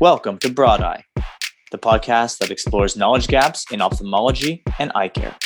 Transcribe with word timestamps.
Welcome 0.00 0.38
to 0.38 0.50
Broad 0.50 0.80
Eye, 0.80 1.04
the 1.72 1.76
podcast 1.76 2.38
that 2.38 2.50
explores 2.50 2.96
knowledge 2.96 3.28
gaps 3.28 3.66
in 3.70 3.82
ophthalmology 3.82 4.62
and 4.78 4.90
eye 4.94 5.08
care. 5.08 5.36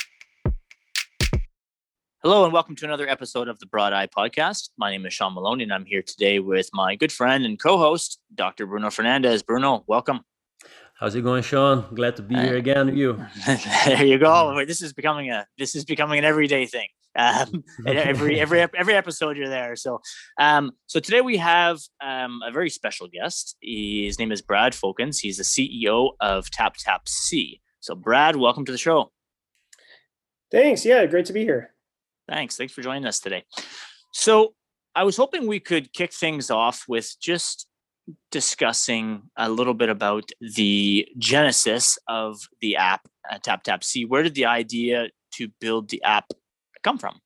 Hello, 2.23 2.45
and 2.45 2.53
welcome 2.53 2.77
to 2.77 2.85
another 2.85 3.09
episode 3.09 3.49
of 3.49 3.59
the 3.59 3.67
Broad 3.67 3.93
Eye 3.93 4.07
Podcast. 4.07 4.69
My 4.79 4.93
name 4.93 5.07
is 5.07 5.13
Sean 5.13 5.35
Maloney, 5.35 5.65
and 5.65 5.75
I'm 5.75 5.85
here 5.85 6.03
today 6.03 6.39
with 6.39 6.71
my 6.73 6.95
good 6.95 7.11
friend 7.11 7.45
and 7.45 7.61
co 7.61 7.79
host, 7.79 8.21
Dr. 8.33 8.67
Bruno 8.67 8.91
Fernandez. 8.91 9.43
Bruno, 9.43 9.83
welcome. 9.89 10.21
How's 10.97 11.17
it 11.17 11.23
going, 11.23 11.43
Sean? 11.43 11.85
Glad 11.93 12.15
to 12.17 12.23
be 12.23 12.37
here 12.37 12.57
again 12.57 12.87
with 12.87 12.95
you. 12.95 13.21
there 13.85 14.05
you 14.05 14.17
go. 14.17 14.65
This 14.65 14.81
is 14.81 14.93
becoming 14.93 15.29
a 15.29 15.45
this 15.59 15.75
is 15.75 15.85
becoming 15.85 16.21
an 16.21 16.25
everyday 16.25 16.67
thing. 16.67 16.87
Um, 17.17 17.65
every 17.87 18.41
every 18.41 18.61
every 18.61 18.95
episode 18.95 19.37
you're 19.37 19.49
there. 19.49 19.75
So, 19.75 20.01
um, 20.39 20.71
so 20.87 21.01
today 21.01 21.21
we 21.21 21.37
have 21.39 21.81
um, 22.01 22.43
a 22.47 22.53
very 22.53 22.71
special 22.71 23.09
guest. 23.09 23.57
His 23.61 24.21
name 24.21 24.31
is 24.31 24.41
Brad 24.41 24.73
Folkens. 24.73 25.19
He's 25.19 25.39
the 25.39 25.43
CEO 25.43 26.13
of 26.21 26.49
TapTapSee. 26.51 27.61
So, 27.81 27.97
Brad, 27.97 28.37
welcome 28.37 28.65
to 28.65 28.73
the 28.73 28.79
show. 28.79 29.11
Thanks. 30.53 30.85
Yeah, 30.85 31.05
great 31.07 31.27
to 31.27 31.33
be 31.33 31.43
here. 31.43 31.75
Thanks. 32.29 32.57
Thanks 32.57 32.73
for 32.73 32.83
joining 32.83 33.05
us 33.05 33.19
today. 33.19 33.43
So, 34.13 34.55
I 34.95 35.03
was 35.03 35.17
hoping 35.17 35.49
we 35.49 35.59
could 35.59 35.93
kick 35.93 36.13
things 36.13 36.53
off 36.53 36.85
with 36.87 37.17
just 37.21 37.67
discussing 38.31 39.23
a 39.37 39.49
little 39.49 39.75
bit 39.75 39.89
about 39.89 40.31
the 40.41 41.09
genesis 41.19 41.99
of 42.09 42.49
the 42.61 42.77
app 42.77 43.07
uh, 43.31 43.39
Tap 43.43 43.63
Tap 43.63 43.83
See. 43.85 44.05
Where 44.05 44.23
did 44.23 44.35
the 44.35 44.47
idea 44.47 45.09
to 45.35 45.49
build 45.61 45.89
the 45.89 46.03
app 46.03 46.27
come 46.83 46.99
from? 46.99 47.21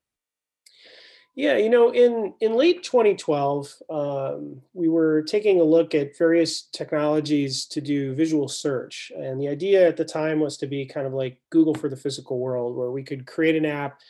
Yeah, 1.34 1.56
you 1.56 1.70
know, 1.70 1.91
in 1.91 2.34
in 2.41 2.55
late 2.55 2.83
2012, 2.83 3.72
um, 3.91 4.60
we 4.72 4.88
were 4.88 5.22
taking 5.22 5.60
a 5.60 5.64
look 5.64 5.95
at 5.95 6.19
various 6.19 6.62
technologies 6.62 7.64
to 7.66 7.80
do 7.80 8.12
visual 8.12 8.48
search, 8.48 9.12
and 9.16 9.41
the 9.41 9.47
idea 9.47 9.86
at 9.86 9.97
the 9.97 10.05
time 10.05 10.41
was 10.41 10.56
to 10.56 10.66
be 10.66 10.84
kind 10.84 11.06
of 11.06 11.12
like 11.12 11.39
Google 11.50 11.74
for 11.74 11.89
the 11.89 11.97
physical 11.97 12.41
world, 12.41 12.77
where 12.77 12.91
we 12.91 13.05
could 13.05 13.24
create 13.24 13.55
an 13.55 13.67
app 13.67 14.00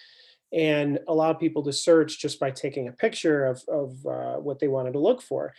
and 0.55 0.99
allow 1.07 1.35
people 1.35 1.63
to 1.65 1.73
search 1.73 2.19
just 2.19 2.41
by 2.41 2.51
taking 2.51 2.89
a 2.89 2.93
picture 2.93 3.45
of 3.45 3.63
of 3.69 4.07
uh, 4.07 4.37
what 4.37 4.59
they 4.59 4.69
wanted 4.69 4.95
to 4.95 4.99
look 4.99 5.21
for. 5.21 5.53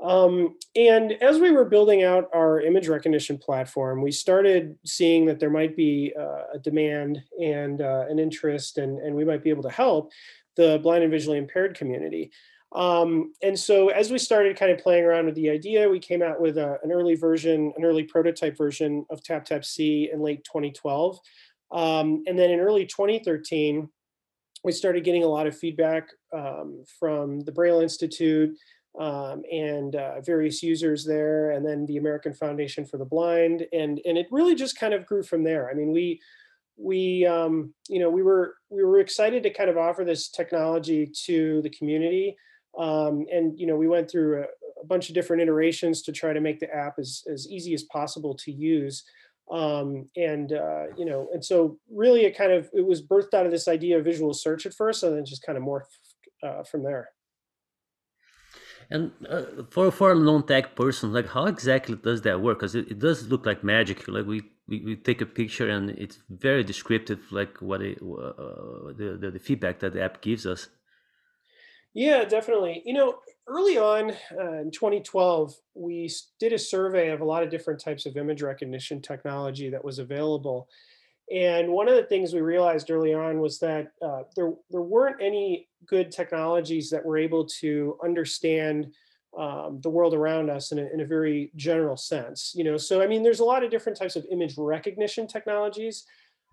Um, 0.00 0.56
and 0.74 1.12
as 1.22 1.38
we 1.38 1.52
were 1.52 1.64
building 1.64 2.02
out 2.02 2.28
our 2.34 2.60
image 2.60 2.88
recognition 2.88 3.38
platform, 3.38 4.02
we 4.02 4.10
started 4.10 4.76
seeing 4.84 5.24
that 5.26 5.38
there 5.38 5.50
might 5.50 5.76
be 5.76 6.12
uh, 6.18 6.54
a 6.54 6.58
demand 6.58 7.22
and 7.40 7.80
uh, 7.80 8.04
an 8.08 8.18
interest, 8.18 8.78
and, 8.78 8.98
and 8.98 9.14
we 9.14 9.24
might 9.24 9.42
be 9.42 9.50
able 9.50 9.62
to 9.62 9.70
help 9.70 10.10
the 10.56 10.80
blind 10.82 11.04
and 11.04 11.12
visually 11.12 11.38
impaired 11.38 11.76
community. 11.76 12.30
Um, 12.74 13.32
and 13.40 13.56
so, 13.56 13.90
as 13.90 14.10
we 14.10 14.18
started 14.18 14.56
kind 14.56 14.72
of 14.72 14.78
playing 14.78 15.04
around 15.04 15.26
with 15.26 15.36
the 15.36 15.48
idea, 15.48 15.88
we 15.88 16.00
came 16.00 16.22
out 16.22 16.40
with 16.40 16.58
a, 16.58 16.78
an 16.82 16.90
early 16.90 17.14
version, 17.14 17.72
an 17.76 17.84
early 17.84 18.02
prototype 18.02 18.58
version 18.58 19.06
of 19.10 19.22
Tap 19.22 19.64
See 19.64 20.10
in 20.12 20.20
late 20.20 20.44
2012. 20.44 21.20
Um, 21.70 22.24
and 22.26 22.36
then 22.36 22.50
in 22.50 22.58
early 22.58 22.84
2013, 22.84 23.88
we 24.64 24.72
started 24.72 25.04
getting 25.04 25.22
a 25.22 25.28
lot 25.28 25.46
of 25.46 25.56
feedback 25.56 26.08
um, 26.32 26.84
from 26.98 27.40
the 27.40 27.52
Braille 27.52 27.80
Institute, 27.80 28.56
um, 28.98 29.42
and 29.50 29.96
uh, 29.96 30.20
various 30.20 30.62
users 30.62 31.04
there, 31.04 31.50
and 31.50 31.66
then 31.66 31.84
the 31.86 31.96
American 31.96 32.32
Foundation 32.32 32.84
for 32.84 32.96
the 32.96 33.04
Blind, 33.04 33.66
and 33.72 34.00
and 34.04 34.16
it 34.16 34.26
really 34.30 34.54
just 34.54 34.78
kind 34.78 34.94
of 34.94 35.06
grew 35.06 35.22
from 35.22 35.42
there. 35.42 35.68
I 35.70 35.74
mean, 35.74 35.92
we 35.92 36.20
we 36.76 37.26
um, 37.26 37.74
you 37.88 37.98
know 37.98 38.10
we 38.10 38.22
were 38.22 38.54
we 38.70 38.84
were 38.84 39.00
excited 39.00 39.42
to 39.42 39.50
kind 39.50 39.70
of 39.70 39.76
offer 39.76 40.04
this 40.04 40.28
technology 40.28 41.10
to 41.26 41.60
the 41.62 41.70
community, 41.70 42.36
um, 42.78 43.26
and 43.32 43.58
you 43.58 43.66
know 43.66 43.76
we 43.76 43.88
went 43.88 44.10
through 44.10 44.42
a, 44.42 44.46
a, 44.80 44.86
bunch 44.86 45.08
of 45.08 45.14
different 45.14 45.42
iterations 45.42 46.02
to 46.02 46.12
try 46.12 46.32
to 46.32 46.40
make 46.40 46.60
the 46.60 46.72
app 46.72 46.98
as 46.98 47.24
as 47.32 47.48
easy 47.48 47.74
as 47.74 47.82
possible 47.84 48.34
to 48.34 48.52
use. 48.52 49.04
Um, 49.50 50.08
and 50.16 50.52
uh, 50.52 50.84
you 50.96 51.04
know, 51.04 51.28
and 51.32 51.44
so 51.44 51.78
really, 51.90 52.24
it 52.24 52.36
kind 52.36 52.52
of 52.52 52.70
it 52.72 52.86
was 52.86 53.02
birthed 53.02 53.34
out 53.34 53.46
of 53.46 53.52
this 53.52 53.66
idea 53.66 53.98
of 53.98 54.04
visual 54.04 54.32
search 54.34 54.66
at 54.66 54.74
first, 54.74 55.02
and 55.02 55.16
then 55.16 55.24
just 55.24 55.44
kind 55.44 55.58
of 55.58 55.64
morphed 55.64 55.98
uh, 56.44 56.62
from 56.62 56.84
there. 56.84 57.10
And 58.90 59.12
uh, 59.28 59.42
for 59.70 59.90
for 59.90 60.12
a 60.12 60.14
non-tech 60.14 60.76
person, 60.76 61.12
like 61.12 61.28
how 61.28 61.46
exactly 61.46 61.96
does 61.96 62.22
that 62.22 62.40
work? 62.40 62.58
Because 62.58 62.74
it, 62.74 62.90
it 62.90 62.98
does 62.98 63.28
look 63.28 63.46
like 63.46 63.64
magic. 63.64 64.06
Like 64.08 64.26
we, 64.26 64.42
we, 64.68 64.84
we 64.84 64.96
take 64.96 65.20
a 65.20 65.26
picture 65.26 65.68
and 65.68 65.90
it's 65.90 66.18
very 66.28 66.62
descriptive, 66.62 67.20
like 67.30 67.60
what 67.60 67.82
it, 67.82 67.98
uh, 68.02 68.92
the, 68.96 69.18
the, 69.20 69.30
the 69.32 69.38
feedback 69.38 69.80
that 69.80 69.94
the 69.94 70.02
app 70.02 70.20
gives 70.20 70.46
us. 70.46 70.68
Yeah, 71.94 72.24
definitely. 72.24 72.82
You 72.84 72.94
know, 72.94 73.18
early 73.46 73.78
on 73.78 74.10
uh, 74.36 74.60
in 74.60 74.70
2012, 74.72 75.54
we 75.74 76.10
did 76.40 76.52
a 76.52 76.58
survey 76.58 77.10
of 77.10 77.20
a 77.20 77.24
lot 77.24 77.44
of 77.44 77.50
different 77.50 77.80
types 77.80 78.04
of 78.04 78.16
image 78.16 78.42
recognition 78.42 79.00
technology 79.00 79.70
that 79.70 79.84
was 79.84 80.00
available. 80.00 80.68
And 81.32 81.72
one 81.72 81.88
of 81.88 81.94
the 81.94 82.04
things 82.04 82.34
we 82.34 82.40
realized 82.40 82.90
early 82.90 83.14
on 83.14 83.40
was 83.40 83.58
that 83.60 83.92
uh, 84.02 84.22
there, 84.36 84.52
there 84.70 84.82
weren't 84.82 85.22
any 85.22 85.68
good 85.86 86.10
technologies 86.12 86.90
that 86.90 87.04
were 87.04 87.16
able 87.16 87.46
to 87.60 87.98
understand 88.04 88.92
um, 89.38 89.80
the 89.82 89.90
world 89.90 90.14
around 90.14 90.50
us 90.50 90.70
in 90.70 90.78
a, 90.78 90.86
in 90.92 91.00
a 91.00 91.04
very 91.04 91.50
general 91.56 91.96
sense. 91.96 92.52
You 92.54 92.64
know, 92.64 92.76
so 92.76 93.02
I 93.02 93.06
mean, 93.06 93.22
there's 93.22 93.40
a 93.40 93.44
lot 93.44 93.64
of 93.64 93.70
different 93.70 93.98
types 93.98 94.16
of 94.16 94.26
image 94.30 94.54
recognition 94.56 95.26
technologies, 95.26 96.04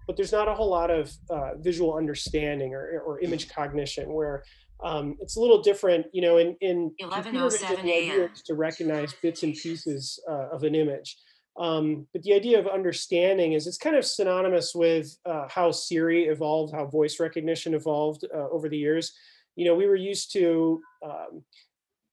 but 0.07 0.15
there's 0.15 0.31
not 0.31 0.47
a 0.47 0.53
whole 0.53 0.69
lot 0.69 0.89
of 0.89 1.11
uh, 1.29 1.55
visual 1.57 1.95
understanding 1.95 2.73
or, 2.73 3.01
or 3.05 3.19
image 3.19 3.49
cognition 3.49 4.13
where 4.13 4.43
um, 4.83 5.15
it's 5.19 5.35
a 5.35 5.39
little 5.39 5.61
different, 5.61 6.07
you 6.11 6.21
know, 6.21 6.37
in, 6.37 6.55
in 6.59 6.91
1107 6.97 7.87
a.m. 7.87 8.29
to 8.45 8.53
recognize 8.55 9.13
bits 9.21 9.43
and 9.43 9.53
pieces 9.53 10.19
uh, 10.27 10.49
of 10.51 10.63
an 10.63 10.73
image. 10.73 11.17
Um, 11.57 12.07
but 12.13 12.23
the 12.23 12.33
idea 12.33 12.59
of 12.59 12.67
understanding 12.67 13.53
is 13.53 13.67
it's 13.67 13.77
kind 13.77 13.95
of 13.95 14.05
synonymous 14.05 14.73
with 14.73 15.15
uh, 15.25 15.47
how 15.49 15.71
Siri 15.71 16.25
evolved, 16.25 16.73
how 16.73 16.85
voice 16.85 17.19
recognition 17.19 17.73
evolved 17.73 18.25
uh, 18.33 18.49
over 18.49 18.69
the 18.69 18.77
years. 18.77 19.13
You 19.55 19.65
know, 19.65 19.75
we 19.75 19.85
were 19.85 19.97
used 19.97 20.31
to, 20.33 20.81
um, 21.03 21.43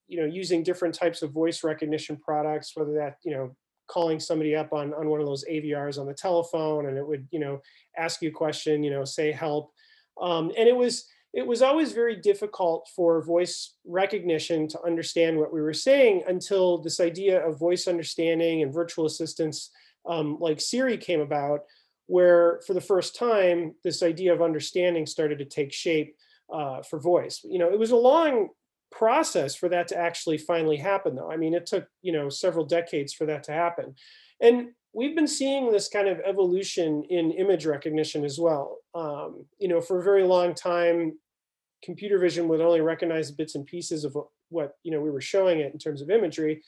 you 0.09 0.21
know, 0.21 0.27
using 0.27 0.63
different 0.63 0.95
types 0.95 1.23
of 1.23 1.33
voice 1.33 1.63
recognition 1.63 2.17
products, 2.17 2.73
whether 2.75 2.95
that, 2.95 3.19
you 3.25 3.33
know, 3.33 3.55
calling 3.87 4.21
somebody 4.21 4.55
up 4.55 4.73
on, 4.73 4.93
on 4.95 5.09
one 5.09 5.21
of 5.21 5.27
those 5.27 5.45
IVRs 5.51 5.99
on 5.99 6.07
the 6.07 6.15
telephone 6.15 6.87
and 6.87 6.99
it 6.99 7.07
would, 7.07 7.27
you 7.31 7.39
know, 7.39 7.61
ask 7.97 8.21
you 8.21 8.29
a 8.29 8.33
question, 8.33 8.83
you 8.83 8.91
know, 8.91 9.05
say 9.05 9.33
help. 9.33 9.73
Um, 10.21 10.53
and 10.59 10.69
it 10.69 10.77
was, 10.77 11.07
it 11.35 11.47
was 11.47 11.63
always 11.63 11.93
very 11.93 12.17
difficult 12.17 12.89
for 12.97 13.23
voice 13.23 13.75
recognition 13.85 14.67
to 14.69 14.83
understand 14.83 15.39
what 15.39 15.53
we 15.53 15.61
were 15.61 15.75
saying 15.75 16.23
until 16.27 16.79
this 16.79 17.01
idea 17.01 17.47
of 17.47 17.59
voice 17.59 17.87
understanding 17.87 18.63
and 18.63 18.73
virtual 18.73 19.07
assistants 19.07 19.71
um, 20.09 20.39
like 20.41 20.61
Siri 20.61 20.97
came 20.97 21.21
about, 21.21 21.61
where 22.07 22.61
for 22.67 22.73
the 22.73 22.81
first 22.81 23.15
time, 23.15 23.75
this 23.85 24.03
idea 24.03 24.33
of 24.33 24.41
understanding 24.41 25.07
started 25.07 25.39
to 25.39 25.45
take 25.45 25.73
shape 25.73 26.17
uh, 26.53 26.83
for 26.83 26.99
voice. 26.99 27.41
You 27.45 27.59
know, 27.59 27.71
it 27.71 27.79
was 27.79 27.91
a 27.91 27.97
long 27.97 28.49
process 28.91 29.55
for 29.55 29.69
that 29.69 29.89
to 29.89 29.99
actually 29.99 30.39
finally 30.39 30.79
happen, 30.79 31.15
though. 31.15 31.31
I 31.31 31.37
mean, 31.37 31.53
it 31.53 31.67
took, 31.67 31.87
you 32.01 32.13
know, 32.13 32.31
several 32.31 32.65
decades 32.65 33.13
for 33.13 33.27
that 33.27 33.45
to 33.45 33.53
happen. 33.53 33.95
And 34.41 34.71
we've 34.95 35.15
been 35.15 35.29
seeing 35.29 35.71
this 35.71 35.89
kind 35.89 36.09
of 36.09 36.21
evolution 36.25 37.05
in 37.11 37.33
image 37.33 37.67
recognition 37.67 38.25
as 38.25 38.39
well. 38.39 38.78
Um, 38.99 39.47
you 39.59 39.69
know, 39.69 39.81
for 39.81 40.01
a 40.01 40.03
very 40.03 40.25
long 40.25 40.55
time, 40.55 41.17
computer 41.85 42.19
vision 42.19 42.49
would 42.49 42.61
only 42.61 42.81
recognize 42.81 43.31
bits 43.31 43.55
and 43.55 43.65
pieces 43.65 44.05
of 44.05 44.17
what, 44.49 44.73
you 44.83 44.91
know 44.91 45.01
we 45.01 45.11
were 45.11 45.21
showing 45.21 45.61
it 45.61 45.73
in 45.73 45.79
terms 45.79 46.03
of 46.03 46.11
imagery. 46.11 46.63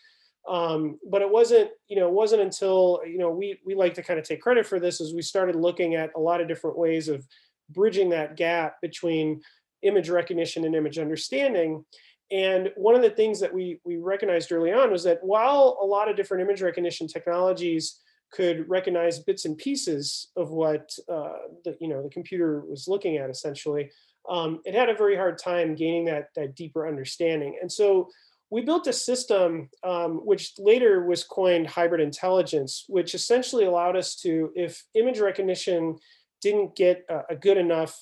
Um, 0.49 0.99
but 1.11 1.23
it 1.23 1.31
wasn't, 1.31 1.71
you 1.89 1.97
know, 1.97 2.07
it 2.07 2.15
wasn't 2.15 2.43
until 2.43 3.01
you 3.07 3.19
know 3.19 3.31
we 3.31 3.59
we 3.67 3.75
like 3.75 3.95
to 3.95 4.03
kind 4.03 4.19
of 4.21 4.25
take 4.25 4.41
credit 4.41 4.67
for 4.67 4.79
this 4.79 5.01
as 5.01 5.13
we 5.13 5.23
started 5.23 5.57
looking 5.57 5.97
at 5.97 6.11
a 6.15 6.21
lot 6.21 6.41
of 6.41 6.49
different 6.49 6.79
ways 6.79 7.09
of 7.09 7.27
bridging 7.71 8.11
that 8.11 8.37
gap 8.37 8.77
between 8.81 9.41
image 9.83 10.09
recognition 10.09 10.65
and 10.65 10.75
image 10.75 10.99
understanding. 10.99 11.85
And 12.31 12.71
one 12.77 12.95
of 12.95 13.03
the 13.03 13.11
things 13.11 13.41
that 13.41 13.53
we 13.53 13.81
we 13.85 13.97
recognized 13.97 14.53
early 14.53 14.73
on 14.73 14.91
was 14.91 15.03
that 15.05 15.19
while 15.23 15.79
a 15.83 15.85
lot 15.85 16.09
of 16.09 16.17
different 16.17 16.43
image 16.43 16.63
recognition 16.63 17.09
technologies 17.09 18.01
could 18.33 18.69
recognize 18.69 19.19
bits 19.19 19.45
and 19.45 19.59
pieces 19.59 20.29
of 20.37 20.51
what 20.51 20.91
uh, 21.09 21.33
the 21.65 21.77
you 21.81 21.89
know 21.89 22.03
the 22.03 22.11
computer 22.11 22.61
was 22.61 22.87
looking 22.89 23.17
at 23.17 23.31
essentially 23.31 23.91
um, 24.29 24.61
it 24.65 24.75
had 24.75 24.89
a 24.89 24.95
very 24.95 25.17
hard 25.17 25.39
time 25.39 25.75
gaining 25.75 26.05
that 26.07 26.29
that 26.37 26.55
deeper 26.55 26.87
understanding. 26.87 27.59
And 27.61 27.71
so 27.71 28.09
we 28.51 28.63
built 28.63 28.87
a 28.87 28.93
system 28.93 29.71
um, 29.85 30.19
which 30.27 30.53
later 30.59 31.05
was 31.07 31.25
coined 31.25 31.69
hybrid 31.69 32.01
intelligence 32.01 32.85
which 32.89 33.15
essentially 33.15 33.65
allowed 33.65 33.97
us 33.97 34.17
to 34.17 34.51
if 34.55 34.85
image 34.95 35.21
recognition 35.21 35.97
didn't 36.43 36.75
get 36.77 37.05
a, 37.09 37.21
a 37.31 37.37
good 37.37 37.57
enough 37.57 37.97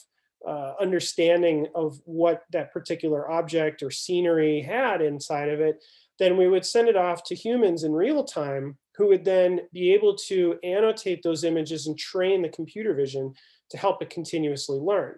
uh, 0.47 0.73
understanding 0.81 1.67
of 1.75 1.99
what 2.05 2.45
that 2.53 2.73
particular 2.73 3.31
object 3.31 3.83
or 3.83 3.91
scenery 3.91 4.63
had 4.63 5.03
inside 5.03 5.49
of 5.51 5.61
it 5.61 5.85
then 6.19 6.37
we 6.37 6.49
would 6.49 6.65
send 6.65 6.89
it 6.89 6.97
off 6.97 7.23
to 7.25 7.35
humans 7.35 7.85
in 7.85 7.93
real 7.93 8.25
time 8.25 8.77
who 8.99 9.07
would 9.07 9.25
then 9.25 9.61
be 9.73 9.95
able 9.95 10.17
to 10.17 10.59
annotate 10.65 11.23
those 11.23 11.45
images 11.45 11.87
and 11.87 11.97
train 11.97 12.43
the 12.43 12.49
computer 12.49 12.93
vision 12.93 13.33
to 13.71 13.79
help 13.79 14.03
it 14.03 14.11
continuously 14.11 14.79
learn. 14.79 15.15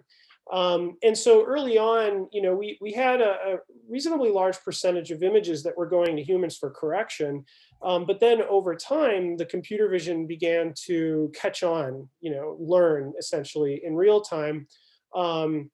Um, 0.51 0.97
and 1.01 1.17
so 1.17 1.43
early 1.45 1.77
on, 1.77 2.27
you 2.31 2.41
know, 2.41 2.53
we, 2.53 2.77
we 2.81 2.91
had 2.91 3.21
a, 3.21 3.29
a, 3.29 3.57
reasonably 3.89 4.29
large 4.29 4.59
percentage 4.63 5.11
of 5.11 5.23
images 5.23 5.63
that 5.63 5.77
were 5.77 5.87
going 5.87 6.15
to 6.15 6.23
humans 6.23 6.57
for 6.57 6.69
correction. 6.69 7.43
Um, 7.81 8.05
but 8.05 8.19
then 8.19 8.41
over 8.43 8.75
time, 8.75 9.37
the 9.37 9.45
computer 9.45 9.89
vision 9.89 10.27
began 10.27 10.73
to 10.85 11.31
catch 11.33 11.63
on, 11.63 12.07
you 12.19 12.31
know, 12.31 12.57
learn 12.59 13.13
essentially 13.17 13.81
in 13.83 13.95
real 13.95 14.21
time. 14.21 14.67
Um, 15.15 15.71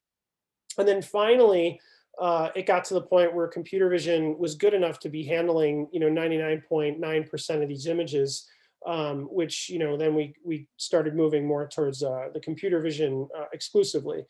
and 0.78 0.88
then 0.88 1.02
finally, 1.02 1.80
uh, 2.20 2.50
it 2.56 2.66
got 2.66 2.84
to 2.86 2.94
the 2.94 3.02
point 3.02 3.34
where 3.34 3.48
computer 3.48 3.90
vision 3.90 4.38
was 4.40 4.56
good 4.56 4.74
enough 4.74 5.00
to 5.00 5.10
be 5.10 5.24
handling, 5.24 5.88
you 5.92 6.00
know, 6.00 6.10
99.9% 6.10 7.62
of 7.62 7.70
these 7.70 7.88
images 7.88 8.48
um, 8.86 9.24
which 9.32 9.70
you 9.70 9.80
know 9.80 9.98
then 9.98 10.16
we 10.16 10.34
we 10.44 10.68
started 10.78 11.16
moving 11.16 11.46
more 11.46 11.68
towards 11.68 12.04
uh, 12.04 12.28
the 12.34 12.40
computer 12.40 12.82
vision 12.82 13.28
uh, 13.38 13.46
exclusively. 13.54 14.26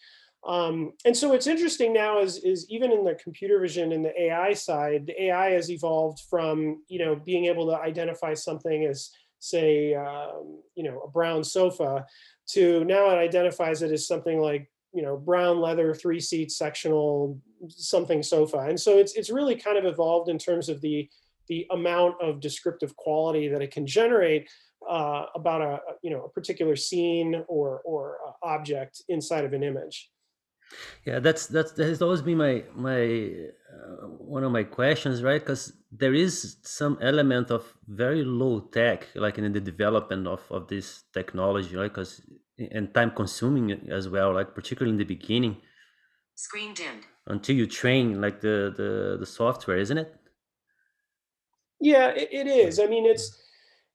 Um, 0.47 0.93
and 1.03 1.17
so 1.17 1.29
what's 1.29 1.47
interesting 1.47 1.93
now 1.93 2.19
is 2.19 2.37
is 2.37 2.69
even 2.69 2.91
in 2.91 3.03
the 3.03 3.15
computer 3.15 3.59
vision 3.59 3.91
and 3.91 4.05
the 4.05 4.19
AI 4.19 4.53
side, 4.53 5.07
the 5.07 5.23
AI 5.25 5.51
has 5.51 5.69
evolved 5.69 6.21
from 6.29 6.83
you 6.87 6.99
know 6.99 7.15
being 7.15 7.45
able 7.45 7.67
to 7.67 7.77
identify 7.77 8.33
something 8.33 8.85
as 8.85 9.11
say 9.39 9.93
um, 9.93 10.61
you 10.75 10.83
know 10.83 11.01
a 11.01 11.09
brown 11.09 11.43
sofa 11.43 12.05
to 12.47 12.83
now 12.85 13.09
it 13.11 13.17
identifies 13.17 13.81
it 13.81 13.91
as 13.91 14.07
something 14.07 14.39
like 14.39 14.71
you 14.93 15.03
know 15.03 15.17
brown 15.17 15.59
leather 15.59 15.93
three 15.93 16.19
seat 16.19 16.51
sectional 16.51 17.39
something 17.69 18.21
sofa 18.21 18.59
and 18.69 18.79
so 18.79 18.97
it's 18.97 19.13
it's 19.13 19.29
really 19.29 19.55
kind 19.55 19.77
of 19.77 19.85
evolved 19.85 20.29
in 20.29 20.37
terms 20.37 20.69
of 20.69 20.81
the 20.81 21.09
the 21.47 21.65
amount 21.71 22.15
of 22.21 22.39
descriptive 22.39 22.95
quality 22.95 23.47
that 23.47 23.61
it 23.61 23.71
can 23.71 23.87
generate 23.87 24.49
uh, 24.87 25.25
about 25.35 25.61
a 25.61 25.79
you 26.01 26.09
know 26.09 26.23
a 26.23 26.29
particular 26.29 26.75
scene 26.75 27.43
or 27.47 27.81
or 27.83 28.17
uh, 28.25 28.31
object 28.43 29.01
inside 29.09 29.45
of 29.45 29.53
an 29.53 29.63
image. 29.63 30.09
Yeah, 31.05 31.19
that's 31.19 31.47
that's 31.47 31.71
that 31.73 31.87
has 31.87 32.01
always 32.01 32.21
been 32.21 32.37
my 32.37 32.63
my 32.75 33.31
uh, 33.73 34.07
one 34.35 34.43
of 34.43 34.51
my 34.51 34.63
questions, 34.63 35.23
right? 35.23 35.39
Because 35.41 35.73
there 35.91 36.13
is 36.13 36.57
some 36.63 36.97
element 37.01 37.51
of 37.51 37.63
very 37.87 38.23
low 38.23 38.59
tech, 38.59 39.07
like 39.15 39.37
in 39.37 39.51
the 39.51 39.61
development 39.61 40.27
of 40.27 40.41
of 40.49 40.67
this 40.67 41.03
technology, 41.13 41.75
right? 41.75 41.91
Because 41.91 42.21
and 42.71 42.93
time 42.93 43.11
consuming 43.11 43.71
as 43.89 44.09
well, 44.09 44.33
like 44.33 44.53
particularly 44.53 44.91
in 44.91 44.97
the 44.97 45.15
beginning. 45.15 45.57
Screen 46.37 46.73
dimmed. 46.75 47.03
Until 47.25 47.55
you 47.55 47.65
train 47.65 48.21
like 48.21 48.39
the 48.39 48.71
the 48.77 49.17
the 49.19 49.25
software, 49.25 49.77
isn't 49.77 49.97
it? 49.97 50.15
Yeah, 51.79 52.09
it, 52.09 52.29
it 52.31 52.47
is. 52.47 52.79
I 52.79 52.85
mean, 52.85 53.05
it's, 53.05 53.39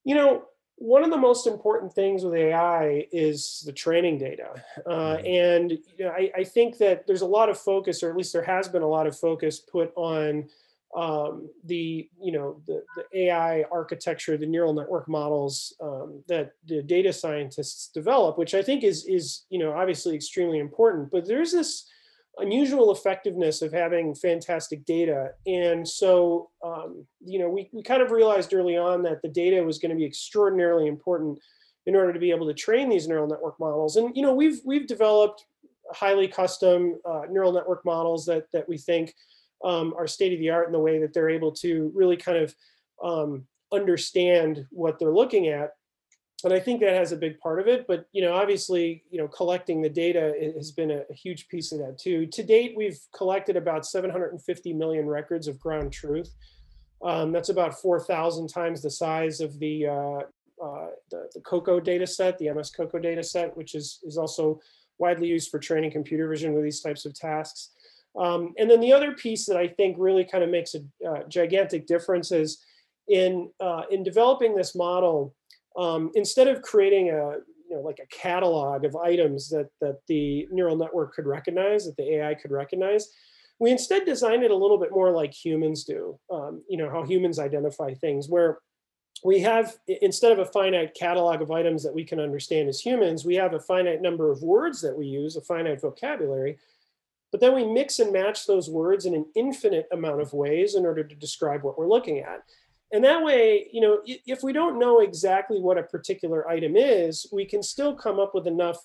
you 0.04 0.14
know, 0.14 0.44
one 0.76 1.04
of 1.04 1.10
the 1.10 1.16
most 1.16 1.46
important 1.46 1.92
things 1.92 2.24
with 2.24 2.34
AI 2.34 3.06
is 3.12 3.62
the 3.64 3.72
training 3.72 4.18
data. 4.18 4.62
Uh, 4.86 4.90
mm-hmm. 4.90 5.26
and 5.26 5.70
you 5.70 6.04
know, 6.04 6.10
I, 6.10 6.30
I, 6.36 6.44
think 6.44 6.78
that 6.78 7.06
there's 7.06 7.22
a 7.22 7.26
lot 7.26 7.48
of 7.48 7.58
focus, 7.58 8.02
or 8.02 8.10
at 8.10 8.16
least 8.16 8.32
there 8.32 8.42
has 8.42 8.68
been 8.68 8.82
a 8.82 8.88
lot 8.88 9.06
of 9.06 9.16
focus 9.16 9.60
put 9.60 9.92
on 9.96 10.48
um, 10.96 11.48
the, 11.64 12.08
you 12.20 12.32
know, 12.32 12.60
the, 12.66 12.82
the 12.96 13.26
AI 13.26 13.64
architecture, 13.70 14.36
the 14.36 14.46
neural 14.46 14.74
network 14.74 15.08
models 15.08 15.74
um, 15.80 16.22
that 16.28 16.52
the 16.66 16.82
data 16.82 17.12
scientists 17.12 17.88
develop, 17.88 18.36
which 18.36 18.54
I 18.54 18.62
think 18.62 18.82
is, 18.82 19.06
is, 19.06 19.44
you 19.48 19.58
know, 19.58 19.72
obviously 19.72 20.14
extremely 20.14 20.58
important. 20.58 21.10
But 21.10 21.26
there's 21.26 21.52
this, 21.52 21.88
unusual 22.38 22.92
effectiveness 22.92 23.62
of 23.62 23.72
having 23.72 24.14
fantastic 24.14 24.84
data. 24.84 25.32
And 25.46 25.86
so, 25.86 26.50
um, 26.64 27.06
you 27.20 27.38
know, 27.38 27.48
we, 27.48 27.68
we 27.72 27.82
kind 27.82 28.02
of 28.02 28.10
realized 28.10 28.54
early 28.54 28.76
on 28.76 29.02
that 29.02 29.20
the 29.22 29.28
data 29.28 29.62
was 29.62 29.78
going 29.78 29.90
to 29.90 29.96
be 29.96 30.06
extraordinarily 30.06 30.86
important 30.88 31.38
in 31.84 31.94
order 31.94 32.12
to 32.12 32.18
be 32.18 32.30
able 32.30 32.46
to 32.46 32.54
train 32.54 32.88
these 32.88 33.08
neural 33.08 33.26
network 33.26 33.58
models. 33.60 33.96
And, 33.96 34.16
you 34.16 34.22
know, 34.22 34.34
we've, 34.34 34.60
we've 34.64 34.86
developed 34.86 35.44
highly 35.92 36.28
custom 36.28 36.98
uh, 37.04 37.22
neural 37.30 37.52
network 37.52 37.84
models 37.84 38.24
that, 38.26 38.46
that 38.52 38.68
we 38.68 38.78
think 38.78 39.14
um, 39.64 39.94
are 39.96 40.06
state 40.06 40.32
of 40.32 40.38
the 40.38 40.50
art 40.50 40.66
in 40.66 40.72
the 40.72 40.78
way 40.78 40.98
that 41.00 41.12
they're 41.12 41.30
able 41.30 41.52
to 41.52 41.92
really 41.94 42.16
kind 42.16 42.38
of 42.38 42.54
um, 43.02 43.46
understand 43.72 44.66
what 44.70 44.98
they're 44.98 45.12
looking 45.12 45.48
at 45.48 45.72
and 46.44 46.52
I 46.54 46.60
think 46.60 46.80
that 46.80 46.94
has 46.94 47.12
a 47.12 47.16
big 47.16 47.38
part 47.38 47.60
of 47.60 47.68
it. 47.68 47.86
But 47.86 48.06
you 48.12 48.22
know, 48.22 48.34
obviously, 48.34 49.04
you 49.10 49.18
know, 49.18 49.28
collecting 49.28 49.80
the 49.80 49.88
data 49.88 50.34
has 50.56 50.72
been 50.72 50.90
a, 50.90 51.02
a, 51.10 51.14
huge 51.14 51.48
piece 51.48 51.72
of 51.72 51.78
that 51.78 51.98
too. 51.98 52.26
To 52.26 52.42
date, 52.42 52.74
we've 52.76 52.98
collected 53.14 53.56
about 53.56 53.86
750 53.86 54.72
million 54.72 55.06
records 55.06 55.46
of 55.48 55.60
ground 55.60 55.92
truth. 55.92 56.34
Um, 57.04 57.32
that's 57.32 57.48
about 57.48 57.80
4,000 57.80 58.48
times 58.48 58.80
the 58.80 58.90
size 58.90 59.40
of 59.40 59.58
the, 59.58 59.86
uh, 59.86 60.64
uh, 60.64 60.86
the 61.10 61.28
the 61.34 61.40
COCO 61.40 61.80
data 61.80 62.06
set, 62.06 62.38
the 62.38 62.52
MS 62.52 62.70
COCO 62.70 62.98
data 62.98 63.22
set, 63.22 63.56
which 63.56 63.74
is 63.74 63.98
is 64.04 64.16
also 64.16 64.60
widely 64.98 65.28
used 65.28 65.50
for 65.50 65.58
training 65.58 65.90
computer 65.90 66.28
vision 66.28 66.54
with 66.54 66.62
these 66.62 66.80
types 66.80 67.04
of 67.04 67.14
tasks. 67.14 67.70
Um, 68.16 68.52
and 68.58 68.70
then 68.70 68.80
the 68.80 68.92
other 68.92 69.12
piece 69.12 69.46
that 69.46 69.56
I 69.56 69.66
think 69.66 69.96
really 69.98 70.24
kind 70.24 70.44
of 70.44 70.50
makes 70.50 70.74
a 70.74 70.80
uh, 71.08 71.24
gigantic 71.28 71.86
difference 71.86 72.30
is 72.30 72.62
in 73.08 73.50
uh, 73.60 73.82
in 73.90 74.02
developing 74.02 74.54
this 74.54 74.74
model 74.74 75.34
um, 75.76 76.10
instead 76.14 76.48
of 76.48 76.62
creating 76.62 77.10
a 77.10 77.36
you 77.68 77.76
know 77.76 77.80
like 77.80 78.00
a 78.00 78.14
catalog 78.14 78.84
of 78.84 78.96
items 78.96 79.48
that 79.48 79.68
that 79.80 79.98
the 80.08 80.46
neural 80.50 80.76
network 80.76 81.14
could 81.14 81.26
recognize 81.26 81.86
that 81.86 81.96
the 81.96 82.16
ai 82.16 82.34
could 82.34 82.50
recognize 82.50 83.08
we 83.62 83.70
instead 83.70 84.04
designed 84.04 84.42
it 84.42 84.50
a 84.50 84.56
little 84.56 84.76
bit 84.76 84.90
more 84.90 85.12
like 85.12 85.32
humans 85.32 85.84
do. 85.84 86.18
Um, 86.32 86.64
you 86.68 86.76
know 86.76 86.90
how 86.90 87.04
humans 87.04 87.38
identify 87.38 87.94
things 87.94 88.28
where 88.28 88.58
we 89.24 89.38
have 89.40 89.76
instead 89.86 90.32
of 90.32 90.40
a 90.40 90.46
finite 90.46 90.94
catalog 90.94 91.40
of 91.42 91.52
items 91.52 91.84
that 91.84 91.94
we 91.94 92.04
can 92.04 92.18
understand 92.18 92.68
as 92.68 92.80
humans 92.80 93.24
we 93.24 93.36
have 93.36 93.54
a 93.54 93.60
finite 93.60 94.02
number 94.02 94.32
of 94.32 94.42
words 94.42 94.80
that 94.80 94.96
we 94.96 95.06
use 95.06 95.36
a 95.36 95.40
finite 95.40 95.80
vocabulary 95.80 96.58
but 97.30 97.40
then 97.40 97.54
we 97.54 97.64
mix 97.64 98.00
and 98.00 98.12
match 98.12 98.46
those 98.46 98.68
words 98.68 99.06
in 99.06 99.14
an 99.14 99.26
infinite 99.36 99.86
amount 99.92 100.20
of 100.20 100.32
ways 100.32 100.74
in 100.74 100.84
order 100.84 101.04
to 101.04 101.14
describe 101.14 101.62
what 101.62 101.78
we're 101.78 101.88
looking 101.88 102.18
at 102.18 102.40
and 102.92 103.02
that 103.04 103.22
way, 103.22 103.68
you 103.72 103.80
know, 103.80 104.02
if 104.04 104.42
we 104.42 104.52
don't 104.52 104.78
know 104.78 105.00
exactly 105.00 105.58
what 105.58 105.78
a 105.78 105.82
particular 105.82 106.48
item 106.48 106.76
is, 106.76 107.26
we 107.32 107.46
can 107.46 107.62
still 107.62 107.94
come 107.94 108.20
up 108.20 108.34
with 108.34 108.46
enough 108.46 108.76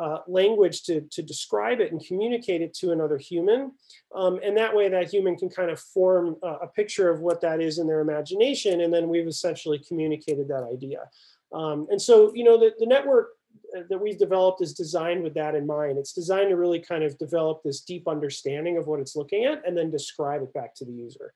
uh, 0.00 0.18
language 0.26 0.82
to, 0.82 1.02
to 1.12 1.22
describe 1.22 1.80
it 1.80 1.92
and 1.92 2.04
communicate 2.04 2.60
it 2.60 2.74
to 2.74 2.92
another 2.92 3.18
human. 3.18 3.72
Um, 4.14 4.40
and 4.42 4.56
that 4.56 4.74
way 4.74 4.88
that 4.88 5.12
human 5.12 5.36
can 5.36 5.48
kind 5.48 5.70
of 5.70 5.78
form 5.78 6.36
a, 6.42 6.46
a, 6.46 6.66
picture 6.66 7.10
of 7.10 7.20
what 7.20 7.42
that 7.42 7.60
is 7.60 7.78
in 7.78 7.86
their 7.86 8.00
imagination. 8.00 8.80
And 8.80 8.92
then 8.92 9.08
we've 9.08 9.26
essentially 9.26 9.78
communicated 9.78 10.48
that 10.48 10.66
idea. 10.72 11.08
Um, 11.52 11.86
and 11.90 12.00
so, 12.00 12.32
you 12.34 12.42
know, 12.42 12.58
the, 12.58 12.72
the 12.78 12.86
network 12.86 13.32
uh, 13.76 13.82
that 13.90 13.98
we've 13.98 14.18
developed 14.18 14.62
is 14.62 14.72
designed 14.72 15.22
with 15.22 15.34
that 15.34 15.54
in 15.54 15.66
mind. 15.66 15.98
It's 15.98 16.14
designed 16.14 16.48
to 16.48 16.56
really 16.56 16.80
kind 16.80 17.04
of 17.04 17.18
develop 17.18 17.62
this 17.62 17.82
deep 17.82 18.08
understanding 18.08 18.78
of 18.78 18.86
what 18.86 18.98
it's 18.98 19.14
looking 19.14 19.44
at 19.44 19.62
and 19.66 19.76
then 19.76 19.90
describe 19.90 20.42
it 20.42 20.54
back 20.54 20.74
to 20.76 20.86
the 20.86 20.92
user 20.92 21.34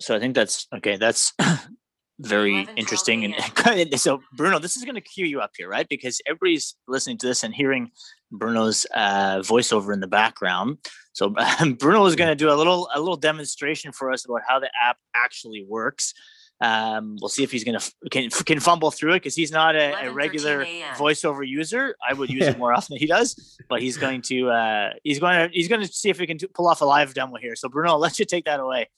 so 0.00 0.16
I 0.16 0.18
think 0.18 0.34
that's 0.34 0.66
okay. 0.74 0.96
That's 0.96 1.32
very 2.18 2.68
interesting. 2.76 3.34
And 3.66 4.00
so, 4.00 4.20
Bruno, 4.32 4.58
this 4.58 4.76
is 4.76 4.84
going 4.84 4.94
to 4.94 5.00
cue 5.00 5.26
you 5.26 5.40
up 5.40 5.52
here, 5.56 5.68
right? 5.68 5.86
Because 5.88 6.20
everybody's 6.26 6.74
listening 6.88 7.18
to 7.18 7.26
this 7.26 7.44
and 7.44 7.54
hearing 7.54 7.90
Bruno's 8.32 8.86
uh, 8.94 9.38
voiceover 9.40 9.92
in 9.92 10.00
the 10.00 10.06
background. 10.06 10.78
So, 11.12 11.34
um, 11.60 11.74
Bruno 11.78 12.04
is 12.06 12.16
going 12.16 12.30
to 12.30 12.34
do 12.34 12.50
a 12.50 12.56
little 12.56 12.88
a 12.94 12.98
little 12.98 13.16
demonstration 13.16 13.92
for 13.92 14.10
us 14.10 14.24
about 14.24 14.40
how 14.48 14.58
the 14.58 14.70
app 14.82 14.96
actually 15.14 15.64
works. 15.68 16.14
Um, 16.62 17.16
we'll 17.20 17.30
see 17.30 17.42
if 17.42 17.50
he's 17.50 17.64
gonna 17.64 17.80
can 18.10 18.28
can 18.28 18.60
fumble 18.60 18.90
through 18.90 19.12
it 19.12 19.20
because 19.20 19.34
he's 19.34 19.50
not 19.50 19.76
a, 19.76 20.08
a 20.08 20.12
regular 20.12 20.66
voiceover 20.94 21.46
user. 21.46 21.96
I 22.06 22.12
would 22.12 22.28
use 22.28 22.46
it 22.46 22.58
more 22.58 22.74
often 22.74 22.94
than 22.94 23.00
he 23.00 23.06
does, 23.06 23.58
but 23.70 23.80
he's 23.80 23.96
going 23.96 24.20
to 24.22 24.50
uh, 24.50 24.90
he's 25.02 25.18
going 25.18 25.48
to 25.48 25.54
he's 25.54 25.68
going 25.68 25.80
to 25.80 25.88
see 25.88 26.10
if 26.10 26.18
he 26.18 26.26
can 26.26 26.36
do, 26.36 26.48
pull 26.48 26.68
off 26.68 26.82
a 26.82 26.84
live 26.84 27.14
demo 27.14 27.36
here. 27.36 27.56
So 27.56 27.70
Bruno, 27.70 27.92
I'll 27.92 27.98
let 27.98 28.18
you 28.18 28.26
take 28.26 28.44
that 28.44 28.60
away. 28.60 28.90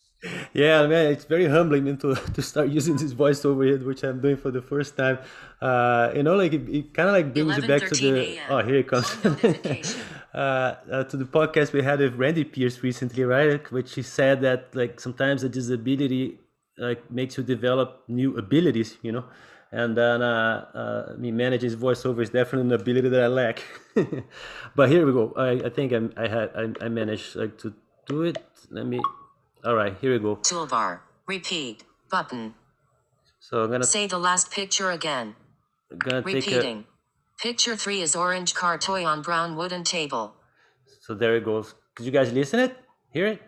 Yeah, 0.53 0.87
man, 0.87 1.11
it's 1.11 1.25
very 1.25 1.47
humbling 1.49 1.97
to 1.99 2.15
to 2.35 2.43
start 2.43 2.69
using 2.69 2.97
this 2.97 3.13
voiceover 3.13 3.67
here, 3.67 3.79
which 3.79 4.05
I'm 4.05 4.21
doing 4.21 4.37
for 4.37 4.51
the 4.51 4.63
first 4.63 4.97
time. 4.97 5.19
Uh, 5.61 6.13
you 6.15 6.23
know, 6.23 6.37
like 6.37 6.53
it, 6.53 6.69
it 6.69 6.95
kind 6.95 7.09
of 7.09 7.15
like 7.15 7.35
brings 7.35 7.57
you 7.57 7.67
back 7.67 7.83
to 7.89 7.95
the 7.95 8.39
oh 8.49 8.63
here 8.63 8.77
it 8.77 8.89
comes 8.89 9.09
uh, 10.35 10.39
uh, 10.39 11.05
to 11.05 11.17
the 11.17 11.25
podcast 11.25 11.73
we 11.73 11.83
had 11.83 11.99
with 11.99 12.15
Randy 12.15 12.45
Pierce 12.45 12.83
recently, 12.83 13.25
right? 13.25 13.69
Which 13.73 13.95
he 13.95 14.03
said 14.03 14.43
that 14.43 14.75
like 14.75 15.01
sometimes 15.01 15.43
a 15.43 15.49
disability 15.49 16.39
like 16.79 17.11
makes 17.11 17.37
you 17.37 17.43
develop 17.43 18.05
new 18.09 18.37
abilities, 18.37 18.99
you 19.03 19.13
know. 19.13 19.25
And 19.73 19.97
then 19.97 20.21
uh, 20.21 20.67
uh, 20.75 21.15
me 21.19 21.31
managing 21.33 21.71
voiceover 21.71 22.23
is 22.23 22.31
definitely 22.31 22.75
an 22.75 22.81
ability 22.81 23.09
that 23.09 23.23
I 23.23 23.27
lack. 23.27 23.63
but 24.77 24.91
here 24.91 25.07
we 25.07 25.13
go. 25.13 25.33
I, 25.35 25.67
I 25.67 25.71
think 25.71 25.93
I'm, 25.93 26.13
I 26.17 26.29
had 26.29 26.51
I, 26.55 26.85
I 26.85 26.89
managed 26.89 27.37
like 27.37 27.57
to 27.59 27.73
do 28.07 28.23
it. 28.23 28.39
Let 28.71 28.87
me. 28.87 29.01
All 29.65 29.77
right, 29.77 29.97
here 30.01 30.13
we 30.13 30.19
go. 30.19 30.37
Toolbar. 30.37 31.01
Repeat 31.27 31.85
button. 32.11 32.55
So 33.39 33.63
I'm 33.63 33.71
gonna 33.71 33.85
say 33.85 34.09
the 34.09 34.19
last 34.19 34.51
picture 34.51 34.91
again. 34.91 35.37
I'm 35.91 35.99
gonna 35.99 36.23
Repeating. 36.23 36.79
A, 36.79 37.43
picture 37.43 37.77
three 37.77 38.01
is 38.01 38.17
orange 38.17 38.55
car 38.55 38.77
toy 38.77 39.07
on 39.07 39.23
brown 39.23 39.57
wooden 39.57 39.85
table. 39.85 40.35
So 41.01 41.15
there 41.15 41.37
it 41.37 41.45
goes. 41.45 41.75
Could 41.95 42.07
you 42.07 42.13
guys 42.13 42.33
listen 42.33 42.59
it? 42.59 42.77
Hear 43.13 43.27
it? 43.29 43.43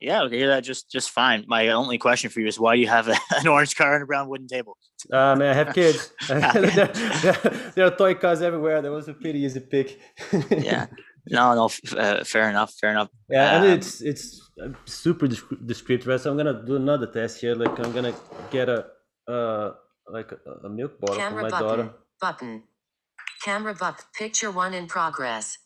Yeah, 0.00 0.22
okay, 0.22 0.38
hear 0.38 0.48
that 0.48 0.62
just 0.62 0.88
just 0.88 1.10
fine. 1.10 1.44
My 1.48 1.68
only 1.68 1.98
question 1.98 2.30
for 2.30 2.38
you 2.38 2.46
is 2.46 2.60
why 2.60 2.76
do 2.76 2.80
you 2.80 2.88
have 2.88 3.08
a, 3.08 3.16
an 3.38 3.48
orange 3.48 3.74
car 3.74 3.94
and 3.94 4.04
a 4.04 4.06
brown 4.06 4.28
wooden 4.28 4.46
table? 4.46 4.76
Uh, 5.12 5.34
man, 5.34 5.50
I 5.50 5.54
have 5.54 5.74
kids. 5.74 6.12
there, 6.28 6.40
there, 6.50 7.72
there, 7.74 7.86
are 7.86 7.96
toy 7.96 8.14
cars 8.14 8.40
everywhere. 8.40 8.82
That 8.82 8.92
was 8.92 9.08
a 9.08 9.14
pretty 9.14 9.40
easy 9.40 9.60
pick. 9.60 9.98
yeah, 10.50 10.86
no, 11.26 11.54
no, 11.54 11.70
uh, 11.98 12.24
fair 12.24 12.50
enough, 12.50 12.74
fair 12.74 12.90
enough. 12.90 13.08
Yeah, 13.28 13.56
um, 13.56 13.64
and 13.64 13.72
it's 13.72 14.00
it's 14.00 14.50
uh, 14.62 14.68
super 14.84 15.26
descriptive. 15.26 16.06
Right? 16.06 16.20
So 16.20 16.30
I'm 16.30 16.36
gonna 16.36 16.62
do 16.64 16.76
another 16.76 17.06
test 17.06 17.40
here. 17.40 17.54
Like 17.54 17.78
I'm 17.78 17.92
gonna 17.92 18.14
get 18.50 18.68
a 18.68 18.86
uh 19.26 19.72
like 20.08 20.32
a, 20.32 20.66
a 20.66 20.68
milk 20.68 21.00
bottle 21.00 21.20
for 21.20 21.30
my 21.34 21.42
button, 21.42 21.60
daughter. 21.60 21.90
Button. 22.20 22.62
Camera 23.42 23.74
button. 23.74 24.04
Picture 24.18 24.50
one 24.50 24.74
in 24.74 24.86
progress. 24.86 25.58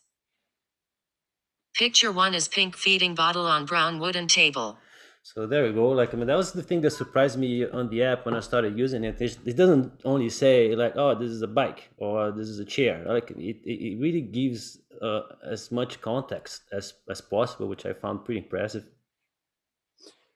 Picture 1.75 2.11
one 2.11 2.33
is 2.33 2.47
pink 2.47 2.75
feeding 2.75 3.15
bottle 3.15 3.45
on 3.45 3.65
brown 3.65 3.99
wooden 3.99 4.27
table. 4.27 4.77
So 5.23 5.45
there 5.45 5.63
we 5.63 5.73
go. 5.73 5.89
Like 5.89 6.13
I 6.13 6.17
mean, 6.17 6.27
that 6.27 6.37
was 6.37 6.53
the 6.53 6.63
thing 6.63 6.81
that 6.81 6.91
surprised 6.91 7.37
me 7.37 7.65
on 7.69 7.89
the 7.89 8.03
app 8.03 8.25
when 8.25 8.35
I 8.35 8.39
started 8.39 8.77
using 8.77 9.03
it. 9.03 9.21
It 9.21 9.55
doesn't 9.55 10.01
only 10.05 10.29
say 10.29 10.75
like, 10.75 10.93
"Oh, 10.95 11.13
this 11.13 11.29
is 11.29 11.41
a 11.41 11.47
bike" 11.47 11.89
or 11.97 12.31
"This 12.31 12.47
is 12.47 12.59
a 12.59 12.65
chair." 12.65 13.03
Like 13.05 13.31
it, 13.31 13.57
it 13.63 13.99
really 13.99 14.21
gives 14.21 14.79
uh, 15.01 15.21
as 15.45 15.71
much 15.71 16.01
context 16.01 16.63
as 16.71 16.93
as 17.09 17.21
possible, 17.21 17.67
which 17.67 17.85
I 17.85 17.93
found 17.93 18.25
pretty 18.25 18.41
impressive. 18.41 18.85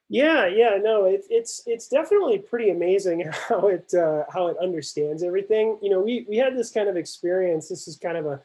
Yeah, 0.08 0.46
yeah, 0.46 0.78
no, 0.82 1.06
it's 1.06 1.26
it's 1.30 1.62
it's 1.66 1.88
definitely 1.88 2.38
pretty 2.38 2.70
amazing 2.70 3.30
how 3.48 3.68
it 3.68 3.92
uh, 3.94 4.24
how 4.32 4.48
it 4.48 4.56
understands 4.60 5.22
everything. 5.22 5.78
You 5.82 5.90
know, 5.90 6.00
we 6.00 6.26
we 6.28 6.36
had 6.36 6.56
this 6.56 6.70
kind 6.70 6.88
of 6.88 6.96
experience. 6.96 7.68
This 7.68 7.88
is 7.88 7.96
kind 7.96 8.16
of 8.16 8.26
a 8.26 8.40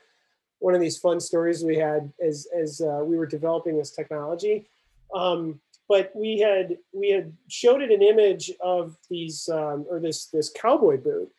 one 0.59 0.75
of 0.75 0.81
these 0.81 0.97
fun 0.97 1.19
stories 1.19 1.63
we 1.63 1.77
had 1.77 2.11
as 2.25 2.47
as 2.57 2.81
uh, 2.81 3.03
we 3.03 3.17
were 3.17 3.25
developing 3.25 3.77
this 3.77 3.91
technology. 3.91 4.69
Um, 5.13 5.59
but 5.87 6.11
we 6.15 6.39
had 6.39 6.77
we 6.93 7.09
had 7.09 7.33
showed 7.47 7.81
it 7.81 7.91
an 7.91 8.03
image 8.03 8.51
of 8.61 8.95
these 9.09 9.49
um, 9.49 9.85
or 9.89 9.99
this 9.99 10.27
this 10.27 10.49
cowboy 10.49 10.97
boot, 10.97 11.29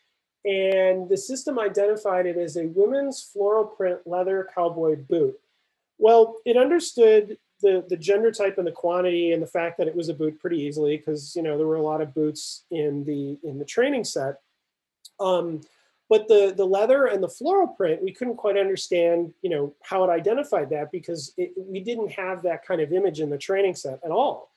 and 0.45 1.09
the 1.09 1.17
system 1.17 1.59
identified 1.59 2.27
it 2.27 2.37
as 2.37 2.57
a 2.57 2.67
women's 2.67 3.23
floral 3.23 3.65
print 3.65 4.01
leather 4.07 4.49
cowboy 4.55 4.97
boot. 4.97 5.39
Well, 5.99 6.37
it 6.45 6.57
understood 6.57 7.39
the 7.61 7.85
the 7.89 7.97
gender 7.97 8.33
type 8.33 8.57
and 8.59 8.67
the 8.67 8.73
quantity 8.73 9.33
and 9.33 9.43
the 9.43 9.47
fact 9.47 9.77
that 9.79 9.89
it 9.89 9.95
was 9.95 10.09
a 10.09 10.15
boot 10.15 10.41
pretty 10.41 10.59
easily 10.59 10.97
because 10.97 11.35
you 11.37 11.43
know 11.43 11.59
there 11.59 11.67
were 11.67 11.77
a 11.77 11.83
lot 11.83 12.01
of 12.01 12.15
boots 12.15 12.65
in 12.71 13.05
the 13.05 13.39
in 13.47 13.59
the 13.59 13.65
training 13.65 14.05
set. 14.05 14.41
Um, 15.19 15.61
but 16.11 16.27
the 16.27 16.53
the 16.55 16.67
leather 16.67 17.07
and 17.07 17.23
the 17.23 17.29
floral 17.29 17.69
print 17.69 18.03
we 18.03 18.13
couldn't 18.13 18.37
quite 18.37 18.59
understand 18.59 19.33
you 19.41 19.49
know 19.49 19.75
how 19.83 20.05
it 20.05 20.11
identified 20.11 20.69
that 20.71 20.91
because 20.93 21.33
it, 21.39 21.53
we 21.57 21.81
didn't 21.81 22.11
have 22.11 22.43
that 22.43 22.67
kind 22.67 22.83
of 22.83 22.93
image 22.93 23.21
in 23.21 23.31
the 23.31 23.39
training 23.39 23.75
set 23.75 24.01
at 24.05 24.11
all 24.11 24.51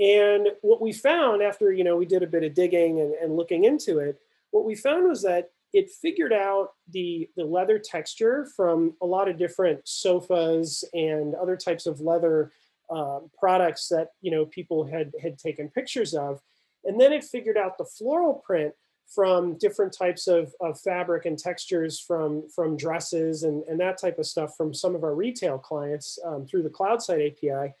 and 0.00 0.48
what 0.62 0.80
we 0.80 0.92
found 0.92 1.42
after 1.42 1.72
you 1.72 1.84
know 1.84 1.96
we 1.96 2.04
did 2.04 2.22
a 2.22 2.26
bit 2.26 2.42
of 2.42 2.52
digging 2.52 3.00
and, 3.00 3.14
and 3.14 3.36
looking 3.36 3.64
into 3.64 3.98
it 3.98 4.20
what 4.50 4.64
we 4.64 4.74
found 4.74 5.08
was 5.08 5.22
that 5.22 5.50
it 5.72 5.90
figured 5.90 6.32
out 6.32 6.70
the 6.90 7.28
the 7.36 7.44
leather 7.44 7.78
texture 7.78 8.46
from 8.56 8.94
a 9.02 9.06
lot 9.06 9.28
of 9.28 9.38
different 9.38 9.80
sofas 9.86 10.84
and 10.92 11.34
other 11.34 11.56
types 11.56 11.86
of 11.86 12.00
leather 12.00 12.50
uh, 12.90 13.20
products 13.38 13.88
that 13.88 14.08
you 14.20 14.30
know 14.30 14.46
people 14.46 14.84
had 14.84 15.12
had 15.22 15.38
taken 15.38 15.68
pictures 15.68 16.14
of 16.14 16.40
and 16.84 17.00
then 17.00 17.12
it 17.12 17.24
figured 17.24 17.56
out 17.56 17.78
the 17.78 17.84
floral 17.84 18.34
print 18.34 18.74
from 19.06 19.58
different 19.58 19.92
types 19.92 20.28
of, 20.28 20.54
of 20.60 20.80
fabric 20.80 21.26
and 21.26 21.36
textures 21.36 21.98
from, 21.98 22.48
from 22.48 22.76
dresses 22.76 23.42
and, 23.42 23.64
and 23.64 23.80
that 23.80 23.98
type 23.98 24.18
of 24.18 24.26
stuff 24.26 24.56
from 24.56 24.72
some 24.72 24.94
of 24.94 25.02
our 25.02 25.16
retail 25.16 25.58
clients 25.58 26.18
um, 26.24 26.46
through 26.46 26.62
the 26.62 26.70
CloudSight 26.70 27.32
API. 27.32 27.74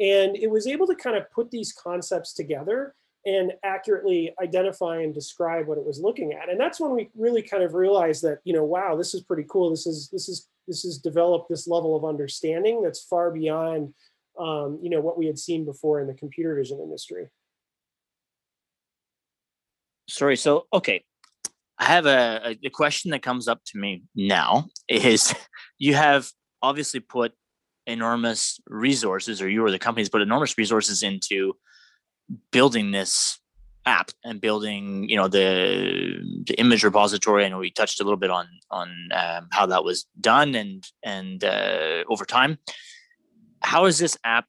And 0.00 0.36
it 0.36 0.50
was 0.50 0.66
able 0.66 0.86
to 0.86 0.94
kind 0.94 1.16
of 1.16 1.30
put 1.30 1.50
these 1.50 1.72
concepts 1.72 2.32
together 2.32 2.94
and 3.26 3.52
accurately 3.62 4.34
identify 4.42 5.02
and 5.02 5.14
describe 5.14 5.66
what 5.66 5.78
it 5.78 5.84
was 5.84 6.00
looking 6.00 6.32
at. 6.32 6.48
And 6.48 6.58
that's 6.58 6.80
when 6.80 6.92
we 6.92 7.10
really 7.14 7.42
kind 7.42 7.62
of 7.62 7.74
realized 7.74 8.22
that, 8.22 8.38
you 8.44 8.52
know, 8.52 8.64
wow, 8.64 8.96
this 8.96 9.14
is 9.14 9.22
pretty 9.22 9.44
cool. 9.48 9.70
This 9.70 9.86
is 9.86 10.08
this 10.10 10.28
is 10.28 10.48
this 10.66 10.82
has 10.82 10.98
developed 10.98 11.48
this 11.48 11.68
level 11.68 11.96
of 11.96 12.04
understanding 12.04 12.82
that's 12.82 13.04
far 13.04 13.30
beyond 13.30 13.92
um, 14.38 14.78
you 14.80 14.88
know 14.88 15.00
what 15.00 15.18
we 15.18 15.26
had 15.26 15.38
seen 15.38 15.64
before 15.64 16.00
in 16.00 16.06
the 16.06 16.14
computer 16.14 16.54
vision 16.54 16.80
industry 16.80 17.28
sorry. 20.10 20.36
So, 20.36 20.66
okay, 20.72 21.04
I 21.78 21.84
have 21.84 22.06
a, 22.06 22.56
a, 22.62 22.70
question 22.70 23.10
that 23.12 23.22
comes 23.22 23.48
up 23.48 23.60
to 23.66 23.78
me 23.78 24.02
now 24.14 24.66
is 24.88 25.34
you 25.78 25.94
have 25.94 26.28
obviously 26.62 27.00
put 27.00 27.32
enormous 27.86 28.60
resources, 28.66 29.40
or 29.40 29.48
you 29.48 29.64
or 29.64 29.70
the 29.70 29.78
companies 29.78 30.08
put 30.08 30.20
enormous 30.20 30.58
resources 30.58 31.02
into 31.02 31.54
building 32.50 32.90
this 32.90 33.38
app 33.86 34.10
and 34.24 34.40
building, 34.40 35.08
you 35.08 35.16
know, 35.16 35.28
the 35.28 36.42
the 36.46 36.54
image 36.58 36.84
repository. 36.84 37.44
and 37.44 37.58
we 37.58 37.70
touched 37.70 38.00
a 38.00 38.04
little 38.04 38.18
bit 38.18 38.30
on 38.30 38.46
on 38.70 38.88
um, 39.12 39.48
how 39.50 39.66
that 39.66 39.84
was 39.84 40.06
done 40.20 40.54
and 40.54 40.86
and 41.02 41.44
uh, 41.44 42.04
over 42.08 42.24
time. 42.24 42.58
How 43.62 43.84
is 43.86 43.98
this 43.98 44.16
app 44.24 44.46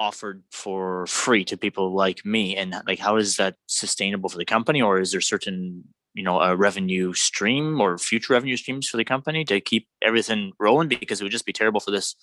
offered 0.00 0.42
for 0.50 1.06
free 1.06 1.44
to 1.44 1.56
people 1.56 1.94
like 1.94 2.24
me 2.24 2.56
and 2.56 2.74
like 2.86 2.98
how 2.98 3.16
is 3.16 3.36
that 3.36 3.54
sustainable 3.66 4.28
for 4.28 4.38
the 4.38 4.44
company 4.44 4.82
or 4.82 4.98
is 4.98 5.12
there 5.12 5.20
certain 5.20 5.84
you 6.14 6.22
know 6.22 6.40
a 6.40 6.56
revenue 6.56 7.12
stream 7.12 7.80
or 7.80 7.96
future 7.96 8.32
revenue 8.32 8.56
streams 8.56 8.88
for 8.88 8.96
the 8.96 9.04
company 9.04 9.44
to 9.44 9.60
keep 9.60 9.86
everything 10.02 10.52
rolling 10.58 10.88
because 10.88 11.20
it 11.20 11.24
would 11.24 11.32
just 11.32 11.46
be 11.46 11.52
terrible 11.52 11.80
for 11.80 11.92
this 11.92 12.16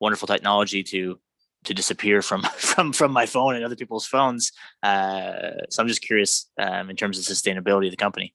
wonderful 0.00 0.26
technology 0.26 0.82
to 0.82 1.18
to 1.64 1.74
disappear 1.74 2.22
from 2.22 2.42
from 2.56 2.92
from 2.92 3.12
my 3.12 3.26
phone 3.26 3.56
and 3.56 3.64
other 3.64 3.76
people's 3.76 4.06
phones 4.06 4.52
uh, 4.82 5.50
so 5.70 5.82
i'm 5.82 5.88
just 5.88 6.02
curious 6.02 6.50
um, 6.58 6.90
in 6.90 6.96
terms 6.96 7.18
of 7.18 7.24
sustainability 7.24 7.86
of 7.86 7.90
the 7.90 7.96
company 7.96 8.34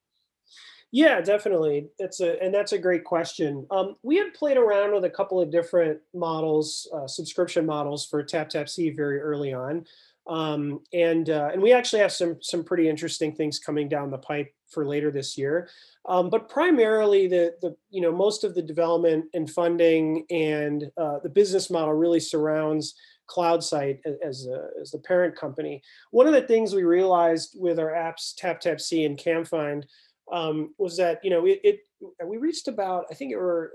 yeah, 0.91 1.21
definitely. 1.21 1.88
It's 2.00 2.19
a 2.19 2.41
and 2.41 2.53
that's 2.53 2.71
a 2.71 2.77
great 2.79 3.03
question. 3.03 3.67
Um, 3.69 3.95
we 4.01 4.17
had 4.17 4.33
played 4.33 4.57
around 4.57 4.91
with 4.91 5.05
a 5.05 5.09
couple 5.09 5.39
of 5.39 5.51
different 5.51 6.00
models, 6.15 6.88
uh, 6.93 7.05
subscription 7.05 7.65
models 7.65 8.07
for 8.07 8.24
TapTapSee 8.24 8.95
very 8.95 9.19
early 9.19 9.53
on, 9.53 9.86
um, 10.27 10.81
and 10.91 11.29
uh, 11.29 11.50
and 11.53 11.62
we 11.62 11.74
actually 11.74 12.01
have 12.01 12.12
some 12.12 12.38
some 12.41 12.63
pretty 12.63 12.89
interesting 12.89 13.36
things 13.36 13.59
coming 13.59 13.88
down 13.88 14.09
the 14.09 14.17
pipe 14.17 14.51
for 14.67 14.83
later 14.83 15.12
this 15.12 15.38
year. 15.38 15.69
Um, 16.07 16.31
but 16.31 16.50
primarily, 16.50 17.27
the 17.27 17.55
the 17.62 17.75
you 17.91 18.01
know 18.01 18.12
most 18.12 18.43
of 18.43 18.55
the 18.55 18.62
development 18.63 19.25
and 19.36 19.48
funding 19.48 20.25
and 20.31 20.91
uh, 20.98 21.19
the 21.19 21.29
business 21.29 21.69
model 21.69 21.93
really 21.93 22.19
surrounds 22.19 22.95
CloudSight 23.29 24.00
as 24.24 24.48
a, 24.48 24.69
as 24.81 24.91
the 24.91 25.00
parent 25.00 25.36
company. 25.36 25.81
One 26.12 26.27
of 26.27 26.33
the 26.33 26.41
things 26.41 26.74
we 26.74 26.83
realized 26.83 27.55
with 27.57 27.79
our 27.79 27.91
apps 27.91 28.33
TapTapSee 28.36 29.05
and 29.05 29.17
CamFind 29.17 29.83
um, 30.31 30.74
was 30.77 30.98
that 30.98 31.24
you 31.24 31.29
know 31.29 31.45
it, 31.45 31.59
it, 31.63 31.79
we 32.25 32.38
reached 32.38 32.67
about 32.67 33.05
I 33.12 33.13
think 33.13 33.31
it 33.31 33.38
were 33.38 33.74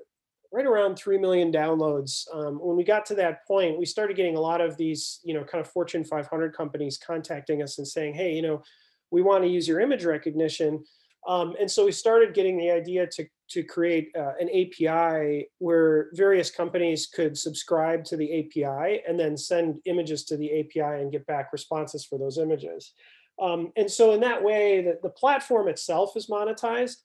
right 0.53 0.67
around 0.67 0.97
three 0.97 1.19
million 1.19 1.51
downloads. 1.53 2.25
Um, 2.33 2.59
when 2.61 2.77
we 2.77 2.85
got 2.85 3.05
to 3.07 3.15
that 3.17 3.45
point, 3.47 3.79
we 3.79 3.87
started 3.87 4.17
getting 4.17 4.37
a 4.37 4.41
lot 4.41 4.61
of 4.61 4.77
these 4.77 5.21
you 5.25 5.35
know 5.35 5.45
kind 5.45 5.61
of 5.61 5.71
Fortune 5.71 6.05
500 6.05 6.57
companies 6.57 6.99
contacting 6.99 7.63
us 7.63 7.79
and 7.79 7.87
saying, 7.87 8.15
hey, 8.15 8.33
you 8.35 8.43
know, 8.43 8.63
we 9.11 9.23
want 9.23 9.45
to 9.45 9.51
use 9.51 9.67
your 9.67 9.81
image 9.81 10.05
recognition. 10.05 10.85
Um, 11.27 11.55
and 11.59 11.71
so 11.71 11.87
we 11.87 11.93
started 11.93 12.35
getting 12.35 12.59
the 12.59 12.71
idea 12.71 13.07
to 13.07 13.27
to 13.51 13.63
create 13.63 14.11
uh, 14.17 14.33
an 14.41 14.49
API 14.49 15.49
where 15.59 16.09
various 16.15 16.51
companies 16.51 17.07
could 17.07 17.37
subscribe 17.37 18.05
to 18.05 18.17
the 18.17 18.41
API 18.41 19.03
and 19.07 19.19
then 19.19 19.37
send 19.37 19.81
images 19.85 20.25
to 20.25 20.37
the 20.37 20.61
API 20.61 21.03
and 21.03 21.13
get 21.13 21.27
back 21.27 21.53
responses 21.53 22.05
for 22.05 22.19
those 22.19 22.39
images. 22.39 22.93
Um, 23.41 23.73
and 23.77 23.91
so 23.91 24.13
in 24.13 24.21
that 24.21 24.43
way, 24.43 24.83
the, 24.83 24.99
the 25.03 25.11
platform 25.11 25.69
itself 25.69 26.17
is 26.17 26.29
monetized, 26.29 26.97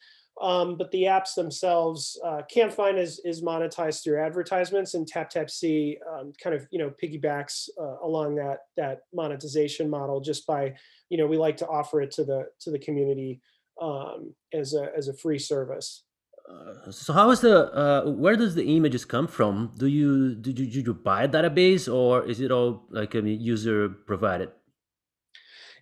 um, 0.41 0.77
but 0.77 0.91
the 0.91 1.03
apps 1.03 1.34
themselves, 1.36 2.19
uh, 2.24 2.41
CamFind 2.53 2.98
is, 2.98 3.19
is 3.25 3.41
monetized 3.41 4.03
through 4.03 4.24
advertisements 4.24 4.93
and 4.93 5.12
TapTapSee 5.12 5.98
um, 6.08 6.31
kind 6.41 6.55
of, 6.55 6.67
you 6.72 6.79
know, 6.79 6.93
piggybacks 7.03 7.67
uh, 7.79 7.98
along 8.03 8.36
that, 8.36 8.60
that 8.77 9.01
monetization 9.13 9.89
model 9.89 10.22
just 10.22 10.48
by, 10.48 10.74
you 11.10 11.17
know, 11.17 11.27
we 11.27 11.36
like 11.36 11.58
to 11.58 11.67
offer 11.67 12.01
it 12.01 12.12
to 12.12 12.24
the, 12.24 12.46
to 12.62 12.72
the 12.72 12.79
community 12.79 13.41
um, 13.81 14.34
as 14.53 14.74
a, 14.74 14.89
as 14.96 15.10
a 15.10 15.13
free 15.13 15.39
service. 15.39 16.03
Uh, 16.50 16.91
so 16.91 17.13
how 17.13 17.29
is 17.29 17.41
the 17.41 17.72
uh, 17.74 18.10
where 18.10 18.36
does 18.36 18.56
the 18.56 18.75
images 18.75 19.06
come 19.06 19.27
from? 19.27 19.72
Do 19.77 19.88
you 19.88 20.34
do 20.36 20.50
you, 20.50 20.65
do 20.65 20.79
you 20.82 20.94
buy 20.94 21.24
a 21.24 21.27
database 21.27 21.94
or 21.94 22.25
is 22.25 22.41
it 22.41 22.51
all 22.51 22.86
like 22.89 23.13
a 23.13 23.22
user 23.22 23.89
provided? 23.89 24.50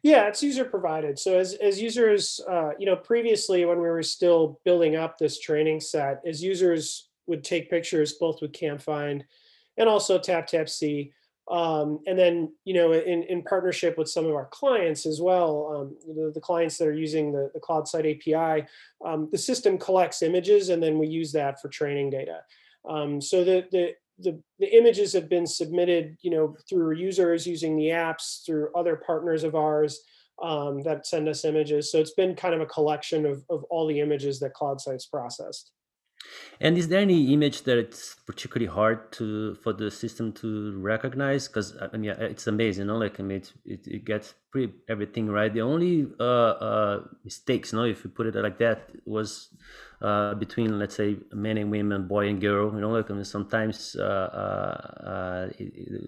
Yeah, 0.04 0.28
it's 0.28 0.44
user 0.44 0.66
provided. 0.66 1.18
So 1.18 1.40
as, 1.40 1.54
as 1.56 1.82
users, 1.82 2.40
uh, 2.50 2.72
you 2.78 2.86
know, 2.86 2.96
previously 2.96 3.66
when 3.66 3.78
we 3.78 3.88
were 3.88 4.04
still 4.04 4.60
building 4.64 4.96
up 4.96 5.18
this 5.18 5.40
training 5.40 5.80
set, 5.82 6.22
as 6.26 6.44
users 6.44 7.10
would 7.26 7.44
take 7.44 7.70
pictures 7.70 8.14
both 8.14 8.42
with 8.42 8.52
CamFind 8.52 9.24
and 9.78 9.90
also 9.90 10.20
TapTapSee, 10.20 11.12
um, 11.50 12.00
and 12.06 12.20
then, 12.20 12.52
you 12.66 12.74
know, 12.74 12.92
in, 12.92 13.24
in 13.24 13.42
partnership 13.42 13.98
with 13.98 14.10
some 14.10 14.26
of 14.26 14.36
our 14.36 14.48
clients 14.52 15.06
as 15.06 15.22
well, 15.22 15.74
um, 15.74 16.16
the, 16.16 16.32
the, 16.34 16.42
clients 16.42 16.78
that 16.78 16.88
are 16.88 16.94
using 16.94 17.32
the, 17.32 17.50
the 17.54 17.60
CloudSight 17.60 18.18
API, 18.18 18.68
um, 19.06 19.30
the 19.32 19.38
system 19.38 19.78
collects 19.78 20.22
images 20.22 20.70
and 20.70 20.84
then 20.84 21.00
we 21.00 21.08
use 21.08 21.32
that 21.32 21.62
for 21.62 21.70
training 21.70 22.10
data. 22.10 22.40
Um, 22.88 23.22
so 23.22 23.44
the, 23.44 23.66
the 23.72 23.94
the, 24.20 24.42
the 24.60 24.76
images 24.76 25.14
have 25.14 25.30
been 25.30 25.46
submitted, 25.46 26.18
you 26.22 26.32
know, 26.32 26.56
through 26.68 26.96
users 26.96 27.46
using 27.46 27.78
the 27.78 27.90
apps, 27.90 28.44
through 28.46 28.74
other 28.74 28.96
partners 28.96 29.44
of 29.44 29.56
ours 29.56 30.00
um, 30.42 30.82
that 30.84 31.06
send 31.06 31.30
us 31.30 31.46
images. 31.46 31.92
So 31.92 32.00
it's 32.00 32.14
been 32.14 32.36
kind 32.36 32.56
of 32.56 32.62
a 32.62 32.66
collection 32.66 33.26
of, 33.26 33.44
of 33.50 33.64
all 33.66 33.88
the 33.88 34.00
images 34.00 34.40
that 34.40 34.56
CloudSight's 34.56 35.06
processed. 35.06 35.72
And 36.60 36.78
is 36.78 36.88
there 36.88 37.00
any 37.00 37.34
image 37.34 37.64
that 37.64 37.78
it's 37.78 38.16
particularly 38.26 38.72
hard 38.72 39.12
to 39.14 39.56
for 39.56 39.74
the 39.74 39.92
system 39.92 40.34
to 40.34 40.78
recognize? 40.80 41.48
Because 41.48 41.76
I 41.94 41.96
mean, 41.98 42.12
it's 42.12 42.48
amazing, 42.48 42.84
you 42.84 42.88
know. 42.88 42.98
Like 42.98 43.20
I 43.20 43.24
mean, 43.24 43.38
it, 43.38 43.54
it, 43.66 43.88
it 43.88 44.06
gets 44.06 44.34
pretty 44.52 44.74
everything 44.90 45.28
right. 45.28 45.54
The 45.54 45.62
only 45.62 46.08
uh, 46.20 46.24
uh, 46.24 47.04
mistakes, 47.24 47.74
you 47.74 47.80
know, 47.80 47.86
if 47.86 48.04
you 48.04 48.10
put 48.10 48.26
it 48.28 48.36
like 48.36 48.58
that, 48.58 48.90
was 49.06 49.50
uh, 50.02 50.34
between 50.34 50.80
let's 50.80 50.96
say 50.96 51.18
men 51.32 51.58
and 51.58 51.70
women, 51.70 52.08
boy 52.08 52.28
and 52.28 52.42
girl. 52.42 52.74
You 52.74 52.82
know, 52.82 52.90
like 52.90 53.12
I 53.12 53.14
mean, 53.14 53.24
sometimes 53.24 53.96
uh, 54.00 54.04
uh, 54.04 55.04
uh, 55.06 55.50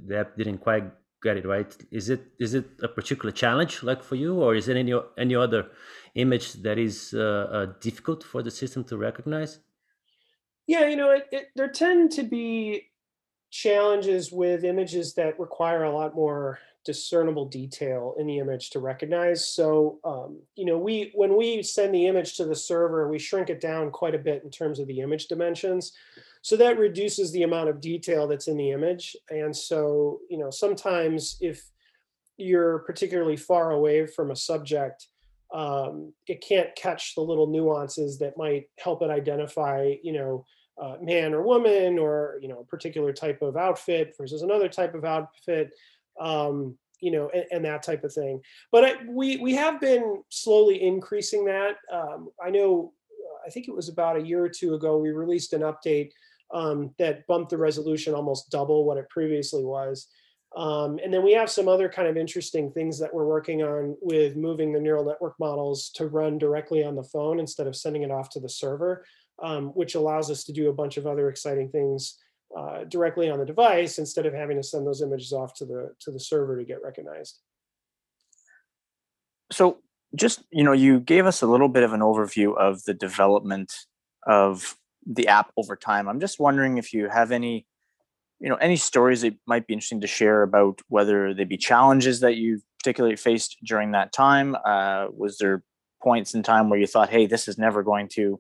the 0.08 0.18
app 0.18 0.36
didn't 0.36 0.60
quite 0.60 0.86
get 1.22 1.38
it 1.38 1.46
right. 1.46 1.76
Is 1.92 2.10
it 2.10 2.22
is 2.40 2.56
it 2.56 2.66
a 2.82 2.88
particular 2.88 3.32
challenge 3.32 3.84
like 3.84 4.02
for 4.02 4.16
you, 4.16 4.42
or 4.42 4.56
is 4.56 4.68
it 4.68 4.78
any 4.78 4.96
any 5.16 5.36
other 5.36 5.68
image 6.16 6.54
that 6.64 6.80
is 6.80 7.12
difficult 7.82 8.24
for 8.24 8.42
the 8.42 8.50
system 8.50 8.84
to 8.86 8.98
recognize? 8.98 9.60
Yeah, 10.70 10.88
you 10.88 10.98
know, 10.98 11.10
it, 11.10 11.26
it, 11.32 11.48
there 11.56 11.68
tend 11.68 12.12
to 12.12 12.22
be 12.22 12.92
challenges 13.50 14.32
with 14.32 14.64
images 14.64 15.16
that 15.16 15.40
require 15.40 15.86
a 15.86 15.92
lot 15.92 16.14
more 16.14 16.60
discernible 16.86 17.48
detail 17.48 18.14
in 18.20 18.28
the 18.28 18.38
image 18.38 18.70
to 18.70 18.80
recognize. 18.80 19.52
So, 19.52 19.98
um, 20.04 20.40
you 20.56 20.66
know, 20.66 20.78
we 20.78 21.12
when 21.16 21.36
we 21.36 21.64
send 21.64 21.96
the 21.96 22.06
image 22.06 22.38
to 22.38 22.46
the 22.46 22.56
server, 22.56 23.10
we 23.10 23.18
shrink 23.18 23.50
it 23.50 23.60
down 23.60 23.90
quite 23.90 24.14
a 24.14 24.20
bit 24.20 24.44
in 24.44 24.52
terms 24.52 24.78
of 24.78 24.86
the 24.86 25.00
image 25.00 25.26
dimensions. 25.26 25.92
So 26.44 26.56
that 26.58 26.78
reduces 26.78 27.32
the 27.32 27.42
amount 27.42 27.70
of 27.70 27.82
detail 27.82 28.28
that's 28.28 28.48
in 28.48 28.56
the 28.56 28.70
image. 28.70 29.16
And 29.32 29.56
so, 29.56 30.20
you 30.30 30.38
know, 30.38 30.52
sometimes 30.52 31.40
if 31.42 31.64
you're 32.38 32.78
particularly 32.86 33.38
far 33.38 33.72
away 33.72 34.06
from 34.06 34.30
a 34.30 34.36
subject, 34.36 35.08
um, 35.52 36.14
it 36.28 36.46
can't 36.48 36.76
catch 36.76 37.16
the 37.16 37.22
little 37.22 37.48
nuances 37.48 38.20
that 38.20 38.38
might 38.38 38.66
help 38.78 39.02
it 39.02 39.10
identify, 39.10 39.96
you 40.04 40.14
know, 40.14 40.46
uh, 40.82 40.96
man 41.02 41.34
or 41.34 41.42
woman 41.42 42.00
or 42.00 42.40
you 42.42 42.48
know 42.48 42.60
a 42.60 42.66
particular 42.66 43.14
type 43.14 43.42
of 43.42 43.58
outfit 43.58 44.16
versus 44.18 44.42
another 44.42 44.70
type 44.70 44.96
of 44.96 45.06
outfit 45.06 45.72
um, 46.20 46.78
you 47.02 47.12
know 47.12 47.30
and, 47.34 47.46
and, 47.52 47.66
that 47.66 47.84
type 47.84 48.04
of 48.04 48.14
thing. 48.14 48.42
But 48.72 48.86
I, 48.86 48.94
we 49.08 49.38
we 49.38 49.56
have 49.56 49.80
been 49.80 50.24
slowly 50.30 50.82
increasing 50.82 51.46
that. 51.46 51.78
Um, 51.92 52.30
i 52.44 52.50
know 52.50 52.94
uh, 53.12 53.48
i 53.48 53.50
think 53.50 53.68
it 53.68 53.76
was 53.76 53.90
about 53.90 54.18
a 54.18 54.26
year 54.26 54.44
or 54.44 54.50
two 54.50 54.74
ago 54.74 54.98
we 54.98 55.12
released 55.12 55.54
an 55.54 55.62
update 55.62 56.12
um, 56.54 56.94
that 56.98 57.26
bumped 57.28 57.52
the 57.52 57.58
resolution 57.58 58.14
almost 58.14 58.50
double 58.50 58.86
what 58.86 58.98
it 58.98 59.10
previously 59.10 59.64
was. 59.64 60.08
Um, 60.58 61.00
and 61.04 61.14
then 61.14 61.24
we 61.24 61.34
have 61.34 61.50
some 61.50 61.68
other 61.68 61.88
kind 61.88 62.08
of 62.08 62.18
interesting 62.18 62.72
things 62.72 62.98
that 63.00 63.14
we're 63.14 63.28
working 63.28 63.62
on 63.62 63.96
with 64.02 64.36
moving 64.36 64.74
the 64.74 64.80
neural 64.80 65.06
network 65.06 65.36
models 65.40 65.92
to 65.92 66.08
run 66.08 66.40
directly 66.40 66.84
on 66.84 66.96
the 66.96 67.04
phone 67.04 67.40
instead 67.40 67.68
of 67.68 67.76
sending 67.76 68.02
it 68.02 68.10
off 68.10 68.30
to 68.32 68.40
the 68.40 68.50
server 68.50 69.06
um, 69.42 69.68
which 69.70 69.96
allows 69.96 70.30
us 70.30 70.44
to 70.46 70.54
do 70.54 70.70
a 70.70 70.74
bunch 70.74 70.98
of 70.98 71.08
other 71.08 71.30
exciting 71.30 71.70
things 71.70 72.18
uh, 72.58 72.84
directly 72.86 73.30
on 73.30 73.40
the 73.40 73.46
device 73.46 74.00
instead 74.00 74.26
of 74.26 74.34
having 74.34 74.58
to 74.58 74.64
send 74.64 74.86
those 74.86 75.02
images 75.02 75.34
off 75.34 75.54
to 75.56 75.66
the 75.66 75.94
to 76.00 76.12
the 76.12 76.20
server 76.20 76.58
to 76.58 76.64
get 76.64 76.82
recognized. 76.84 77.40
So 79.52 79.80
just 80.16 80.44
you 80.52 80.64
know, 80.64 80.74
you 80.74 81.00
gave 81.00 81.26
us 81.26 81.42
a 81.42 81.48
little 81.48 81.70
bit 81.70 81.84
of 81.84 81.94
an 81.94 82.02
overview 82.02 82.58
of 82.58 82.84
the 82.84 82.94
development 82.94 83.74
of 84.26 84.76
the 85.06 85.28
app 85.28 85.52
over 85.58 85.76
time. 85.76 86.08
I'm 86.08 86.20
just 86.20 86.40
wondering 86.40 86.78
if 86.78 86.94
you 86.94 87.08
have 87.10 87.32
any 87.32 87.66
you 88.40 88.50
know 88.50 88.56
any 88.56 88.76
stories 88.76 89.22
that 89.22 89.36
might 89.46 89.68
be 89.68 89.74
interesting 89.74 90.02
to 90.02 90.08
share 90.08 90.44
about 90.44 90.82
whether 90.88 91.34
they 91.34 91.44
be 91.44 91.58
challenges 91.58 92.22
that 92.22 92.36
you 92.36 92.62
particularly 92.80 93.16
faced 93.16 93.58
during 93.64 93.92
that 93.92 94.14
time 94.14 94.56
uh, 94.66 95.08
was 95.12 95.38
there 95.38 95.64
points 96.02 96.34
in 96.34 96.42
time 96.42 96.70
where 96.70 96.80
you 96.80 96.88
thought 96.88 97.10
hey 97.10 97.26
this 97.26 97.48
is 97.48 97.58
never 97.58 97.84
going 97.84 98.08
to 98.08 98.40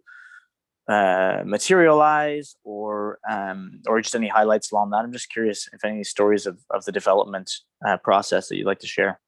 uh, 0.89 1.43
materialize 1.45 2.55
or 2.63 3.19
um, 3.29 3.81
or 3.87 4.01
just 4.01 4.15
any 4.15 4.27
highlights 4.27 4.71
along 4.71 4.89
that? 4.89 5.03
I'm 5.03 5.11
just 5.11 5.31
curious 5.31 5.69
if 5.71 5.85
any 5.85 6.03
stories 6.03 6.45
of, 6.45 6.59
of 6.71 6.83
the 6.85 6.91
development 6.91 7.51
uh, 7.87 7.97
process 7.97 8.49
that 8.49 8.57
you'd 8.57 8.65
like 8.65 8.79
to 8.79 8.87
share. 8.87 9.19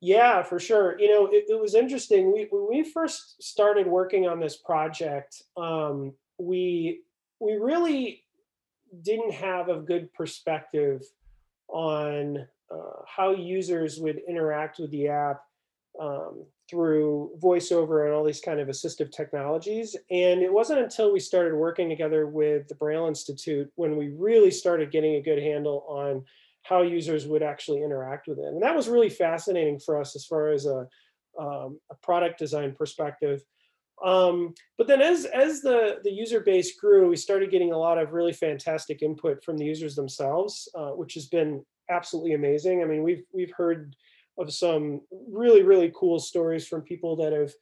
Yeah 0.00 0.42
for 0.42 0.58
sure. 0.58 0.98
You 0.98 1.08
know 1.08 1.26
it, 1.26 1.44
it 1.48 1.60
was 1.60 1.74
interesting. 1.74 2.32
We, 2.32 2.48
when 2.50 2.68
we 2.68 2.82
first 2.90 3.42
started 3.42 3.86
working 3.86 4.28
on 4.28 4.40
this 4.40 4.56
project 4.56 5.42
um, 5.56 6.14
we 6.38 7.02
we 7.40 7.54
really 7.54 8.24
didn't 9.02 9.32
have 9.32 9.68
a 9.68 9.76
good 9.76 10.12
perspective 10.14 11.02
on 11.68 12.46
uh, 12.70 13.02
how 13.06 13.32
users 13.32 13.98
would 13.98 14.20
interact 14.28 14.78
with 14.78 14.90
the 14.90 15.08
app 15.08 15.42
um, 16.00 16.44
through 16.68 17.30
voiceover 17.42 18.04
and 18.04 18.14
all 18.14 18.24
these 18.24 18.40
kind 18.40 18.60
of 18.60 18.68
assistive 18.68 19.10
technologies. 19.10 19.96
And 20.10 20.42
it 20.42 20.52
wasn't 20.52 20.80
until 20.80 21.12
we 21.12 21.20
started 21.20 21.54
working 21.54 21.88
together 21.88 22.26
with 22.26 22.68
the 22.68 22.74
Braille 22.74 23.06
Institute 23.06 23.70
when 23.76 23.96
we 23.96 24.08
really 24.08 24.50
started 24.50 24.92
getting 24.92 25.14
a 25.14 25.22
good 25.22 25.42
handle 25.42 25.84
on 25.88 26.24
how 26.62 26.82
users 26.82 27.26
would 27.26 27.42
actually 27.42 27.82
interact 27.82 28.28
with 28.28 28.38
it. 28.38 28.44
And 28.44 28.62
that 28.62 28.76
was 28.76 28.88
really 28.88 29.08
fascinating 29.08 29.78
for 29.78 29.98
us 29.98 30.14
as 30.14 30.26
far 30.26 30.50
as 30.50 30.66
a, 30.66 30.86
um, 31.40 31.80
a 31.90 31.94
product 32.02 32.38
design 32.38 32.74
perspective. 32.76 33.42
Um, 34.04 34.54
but 34.76 34.86
then 34.86 35.00
as, 35.00 35.24
as 35.24 35.60
the, 35.60 36.00
the 36.04 36.10
user 36.10 36.40
base 36.40 36.78
grew, 36.78 37.08
we 37.08 37.16
started 37.16 37.50
getting 37.50 37.72
a 37.72 37.78
lot 37.78 37.98
of 37.98 38.12
really 38.12 38.34
fantastic 38.34 39.02
input 39.02 39.42
from 39.42 39.56
the 39.56 39.64
users 39.64 39.96
themselves, 39.96 40.68
uh, 40.74 40.90
which 40.90 41.14
has 41.14 41.26
been 41.26 41.64
absolutely 41.90 42.34
amazing. 42.34 42.82
I 42.82 42.84
mean, 42.84 43.02
we've, 43.02 43.24
we've 43.32 43.52
heard 43.56 43.96
of 44.38 44.52
some 44.52 45.00
really 45.30 45.62
really 45.62 45.92
cool 45.94 46.18
stories 46.18 46.66
from 46.66 46.82
people 46.82 47.16
that 47.16 47.32
have 47.32 47.52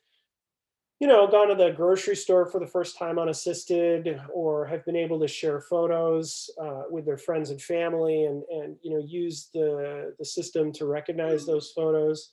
you 1.00 1.06
know 1.06 1.26
gone 1.26 1.48
to 1.48 1.54
the 1.54 1.70
grocery 1.70 2.16
store 2.16 2.46
for 2.46 2.58
the 2.58 2.66
first 2.66 2.98
time 2.98 3.18
unassisted 3.18 4.20
or 4.32 4.66
have 4.66 4.84
been 4.84 4.96
able 4.96 5.20
to 5.20 5.28
share 5.28 5.60
photos 5.60 6.48
uh, 6.60 6.82
with 6.90 7.04
their 7.04 7.18
friends 7.18 7.50
and 7.50 7.60
family 7.60 8.24
and 8.24 8.42
and 8.50 8.76
you 8.82 8.90
know 8.90 9.04
use 9.06 9.48
the 9.52 10.14
the 10.18 10.24
system 10.24 10.72
to 10.72 10.86
recognize 10.86 11.44
mm. 11.44 11.48
those 11.48 11.72
photos 11.72 12.32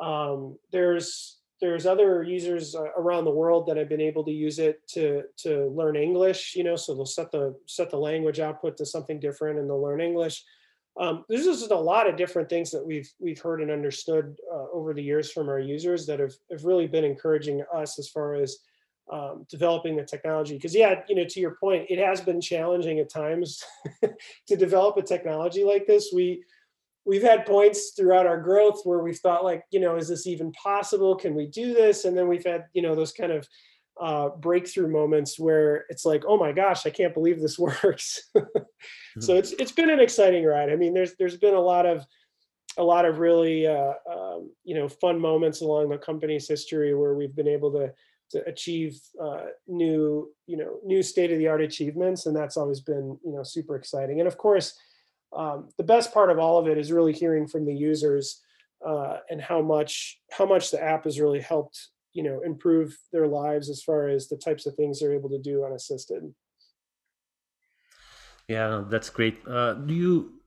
um, 0.00 0.56
there's 0.72 1.38
there's 1.60 1.86
other 1.86 2.22
users 2.22 2.74
uh, 2.74 2.82
around 2.98 3.24
the 3.24 3.30
world 3.30 3.66
that 3.66 3.78
have 3.78 3.88
been 3.88 4.00
able 4.00 4.24
to 4.24 4.30
use 4.30 4.58
it 4.58 4.86
to 4.88 5.22
to 5.36 5.66
learn 5.74 5.96
english 5.96 6.54
you 6.54 6.62
know 6.62 6.76
so 6.76 6.94
they'll 6.94 7.06
set 7.06 7.32
the 7.32 7.54
set 7.66 7.90
the 7.90 7.96
language 7.96 8.40
output 8.40 8.76
to 8.76 8.86
something 8.86 9.18
different 9.18 9.58
and 9.58 9.68
they'll 9.68 9.82
learn 9.82 10.00
english 10.00 10.44
um, 10.98 11.24
there's 11.28 11.44
just 11.44 11.70
a 11.70 11.76
lot 11.76 12.08
of 12.08 12.16
different 12.16 12.48
things 12.48 12.70
that 12.70 12.84
we've 12.84 13.10
we've 13.18 13.40
heard 13.40 13.60
and 13.60 13.70
understood 13.70 14.36
uh, 14.52 14.66
over 14.72 14.94
the 14.94 15.02
years 15.02 15.30
from 15.30 15.48
our 15.48 15.58
users 15.58 16.06
that 16.06 16.20
have, 16.20 16.32
have 16.50 16.64
really 16.64 16.86
been 16.86 17.04
encouraging 17.04 17.62
us 17.74 17.98
as 17.98 18.08
far 18.08 18.34
as 18.34 18.58
um, 19.12 19.46
developing 19.50 19.96
the 19.96 20.04
technology. 20.04 20.54
Because 20.54 20.74
yeah, 20.74 21.02
you 21.08 21.14
know, 21.14 21.24
to 21.24 21.40
your 21.40 21.56
point, 21.60 21.86
it 21.90 21.98
has 21.98 22.20
been 22.20 22.40
challenging 22.40 22.98
at 22.98 23.10
times 23.10 23.62
to 24.48 24.56
develop 24.56 24.96
a 24.96 25.02
technology 25.02 25.64
like 25.64 25.86
this. 25.86 26.12
We 26.14 26.42
we've 27.04 27.22
had 27.22 27.46
points 27.46 27.92
throughout 27.96 28.26
our 28.26 28.40
growth 28.40 28.80
where 28.84 29.00
we've 29.00 29.18
thought 29.18 29.44
like, 29.44 29.64
you 29.70 29.80
know, 29.80 29.96
is 29.96 30.08
this 30.08 30.26
even 30.26 30.50
possible? 30.52 31.14
Can 31.14 31.34
we 31.34 31.46
do 31.46 31.74
this? 31.74 32.04
And 32.04 32.16
then 32.16 32.26
we've 32.26 32.46
had 32.46 32.64
you 32.72 32.80
know 32.80 32.94
those 32.94 33.12
kind 33.12 33.32
of 33.32 33.46
uh, 34.00 34.28
breakthrough 34.28 34.88
moments 34.88 35.38
where 35.38 35.84
it's 35.88 36.04
like, 36.04 36.24
oh 36.26 36.36
my 36.36 36.52
gosh, 36.52 36.86
I 36.86 36.90
can't 36.90 37.14
believe 37.14 37.40
this 37.40 37.58
works. 37.58 38.28
mm-hmm. 38.36 39.20
So 39.20 39.36
it's 39.36 39.52
it's 39.52 39.72
been 39.72 39.90
an 39.90 40.00
exciting 40.00 40.44
ride. 40.44 40.70
I 40.70 40.76
mean, 40.76 40.94
there's 40.94 41.14
there's 41.18 41.36
been 41.36 41.54
a 41.54 41.60
lot 41.60 41.86
of 41.86 42.06
a 42.78 42.84
lot 42.84 43.04
of 43.04 43.18
really 43.18 43.66
uh, 43.66 43.94
um, 44.10 44.50
you 44.64 44.74
know 44.74 44.88
fun 44.88 45.18
moments 45.18 45.60
along 45.60 45.88
the 45.88 45.98
company's 45.98 46.48
history 46.48 46.94
where 46.94 47.14
we've 47.14 47.34
been 47.34 47.48
able 47.48 47.72
to 47.72 47.92
to 48.32 48.44
achieve 48.46 48.98
uh, 49.22 49.46
new 49.66 50.30
you 50.46 50.56
know 50.56 50.78
new 50.84 51.02
state 51.02 51.32
of 51.32 51.38
the 51.38 51.48
art 51.48 51.62
achievements, 51.62 52.26
and 52.26 52.36
that's 52.36 52.56
always 52.56 52.80
been 52.80 53.18
you 53.24 53.32
know 53.32 53.42
super 53.42 53.76
exciting. 53.76 54.20
And 54.20 54.28
of 54.28 54.36
course, 54.36 54.78
um, 55.34 55.68
the 55.78 55.84
best 55.84 56.12
part 56.12 56.30
of 56.30 56.38
all 56.38 56.58
of 56.58 56.68
it 56.68 56.78
is 56.78 56.92
really 56.92 57.12
hearing 57.12 57.46
from 57.46 57.64
the 57.64 57.74
users 57.74 58.42
uh, 58.86 59.18
and 59.30 59.40
how 59.40 59.62
much 59.62 60.20
how 60.30 60.44
much 60.44 60.70
the 60.70 60.82
app 60.82 61.04
has 61.04 61.20
really 61.20 61.40
helped 61.40 61.88
you 62.16 62.22
know 62.22 62.40
improve 62.42 62.98
their 63.12 63.28
lives 63.28 63.70
as 63.70 63.82
far 63.82 64.08
as 64.08 64.28
the 64.28 64.36
types 64.38 64.66
of 64.66 64.74
things 64.76 65.00
they're 65.00 65.14
able 65.14 65.30
to 65.30 65.40
do 65.40 65.64
unassisted. 65.64 66.34
Yeah 68.48 68.84
that's 68.88 69.10
great. 69.10 69.42
Uh, 69.46 69.74
do 69.74 69.94
you 69.94 70.40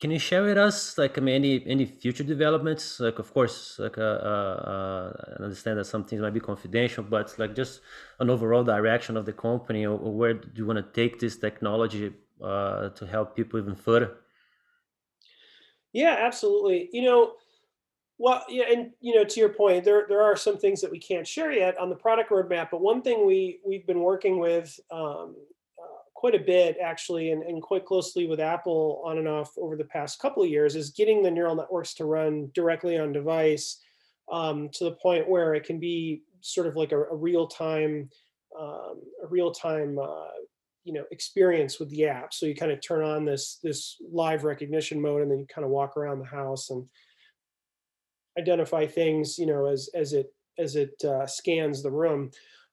can 0.00 0.10
you 0.10 0.18
share 0.18 0.42
with 0.42 0.58
us 0.58 0.98
like 0.98 1.16
any 1.18 1.64
any 1.66 1.86
future 1.86 2.24
developments? 2.24 2.98
Like 3.00 3.18
of 3.18 3.32
course 3.32 3.78
like 3.78 3.98
uh, 3.98 4.18
uh, 4.32 4.56
uh, 4.72 5.34
i 5.38 5.42
understand 5.44 5.78
that 5.78 5.84
some 5.84 6.04
things 6.04 6.20
might 6.22 6.34
be 6.34 6.40
confidential 6.40 7.04
but 7.04 7.38
like 7.38 7.54
just 7.54 7.80
an 8.18 8.28
overall 8.30 8.64
direction 8.64 9.16
of 9.16 9.26
the 9.26 9.32
company 9.32 9.86
or, 9.86 9.96
or 9.98 10.12
where 10.16 10.34
do 10.34 10.48
you 10.56 10.66
want 10.66 10.78
to 10.84 10.92
take 11.00 11.20
this 11.20 11.36
technology 11.38 12.14
uh, 12.42 12.88
to 12.90 13.06
help 13.06 13.36
people 13.36 13.60
even 13.60 13.76
further? 13.76 14.18
Yeah 15.92 16.16
absolutely. 16.18 16.88
You 16.92 17.02
know 17.02 17.36
well, 18.22 18.44
yeah, 18.48 18.66
and 18.70 18.92
you 19.00 19.16
know, 19.16 19.24
to 19.24 19.40
your 19.40 19.48
point, 19.48 19.84
there 19.84 20.06
there 20.08 20.22
are 20.22 20.36
some 20.36 20.56
things 20.56 20.80
that 20.80 20.92
we 20.92 21.00
can't 21.00 21.26
share 21.26 21.50
yet 21.50 21.76
on 21.76 21.90
the 21.90 21.96
product 21.96 22.30
roadmap. 22.30 22.68
But 22.70 22.80
one 22.80 23.02
thing 23.02 23.26
we 23.26 23.58
we've 23.66 23.84
been 23.84 23.98
working 23.98 24.38
with 24.38 24.78
um, 24.92 25.34
uh, 25.76 26.02
quite 26.14 26.36
a 26.36 26.38
bit 26.38 26.76
actually, 26.80 27.32
and, 27.32 27.42
and 27.42 27.60
quite 27.60 27.84
closely 27.84 28.28
with 28.28 28.38
Apple 28.38 29.02
on 29.04 29.18
and 29.18 29.26
off 29.26 29.58
over 29.58 29.76
the 29.76 29.86
past 29.86 30.20
couple 30.20 30.40
of 30.40 30.48
years, 30.48 30.76
is 30.76 30.90
getting 30.90 31.20
the 31.20 31.32
neural 31.32 31.56
networks 31.56 31.94
to 31.94 32.04
run 32.04 32.48
directly 32.54 32.96
on 32.96 33.12
device 33.12 33.80
um, 34.30 34.68
to 34.74 34.84
the 34.84 34.92
point 34.92 35.28
where 35.28 35.54
it 35.54 35.64
can 35.64 35.80
be 35.80 36.22
sort 36.42 36.68
of 36.68 36.76
like 36.76 36.92
a, 36.92 37.00
a 37.02 37.16
real 37.16 37.48
time, 37.48 38.08
um, 38.56 39.02
a 39.24 39.26
real 39.30 39.50
time, 39.50 39.98
uh, 39.98 40.28
you 40.84 40.92
know, 40.92 41.02
experience 41.10 41.80
with 41.80 41.90
the 41.90 42.06
app. 42.06 42.32
So 42.32 42.46
you 42.46 42.54
kind 42.54 42.70
of 42.70 42.80
turn 42.80 43.02
on 43.02 43.24
this 43.24 43.58
this 43.64 43.96
live 44.12 44.44
recognition 44.44 45.00
mode, 45.00 45.22
and 45.22 45.30
then 45.32 45.40
you 45.40 45.46
kind 45.52 45.64
of 45.64 45.72
walk 45.72 45.96
around 45.96 46.20
the 46.20 46.24
house 46.24 46.70
and 46.70 46.86
identify 48.38 48.86
things, 48.86 49.38
you 49.38 49.46
know, 49.46 49.66
as 49.66 49.88
as 49.94 50.12
it 50.12 50.32
as 50.58 50.76
it 50.76 51.02
uh, 51.04 51.26
scans 51.26 51.82
the 51.82 51.90
room. 51.90 52.30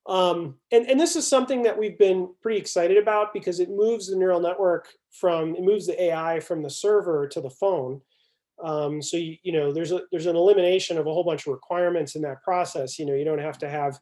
Um, 0.09 0.55
and, 0.71 0.89
and 0.89 0.99
this 0.99 1.15
is 1.15 1.27
something 1.27 1.61
that 1.63 1.77
we've 1.77 1.97
been 1.97 2.29
pretty 2.41 2.59
excited 2.59 2.97
about 2.97 3.31
because 3.31 3.59
it 3.59 3.69
moves 3.69 4.07
the 4.07 4.15
neural 4.15 4.39
network 4.39 4.89
from, 5.11 5.55
it 5.55 5.61
moves 5.61 5.85
the 5.85 6.01
AI 6.01 6.39
from 6.39 6.63
the 6.63 6.69
server 6.69 7.27
to 7.27 7.41
the 7.41 7.49
phone. 7.49 8.01
Um, 8.63 9.03
so, 9.03 9.17
you, 9.17 9.37
you 9.43 9.51
know, 9.51 9.71
there's 9.71 9.91
a, 9.91 10.01
there's 10.11 10.25
an 10.25 10.35
elimination 10.35 10.97
of 10.97 11.05
a 11.05 11.13
whole 11.13 11.23
bunch 11.23 11.45
of 11.45 11.53
requirements 11.53 12.15
in 12.15 12.23
that 12.23 12.41
process. 12.41 12.97
You 12.97 13.05
know, 13.05 13.13
you 13.13 13.23
don't 13.23 13.39
have 13.39 13.59
to 13.59 13.69
have, 13.69 13.99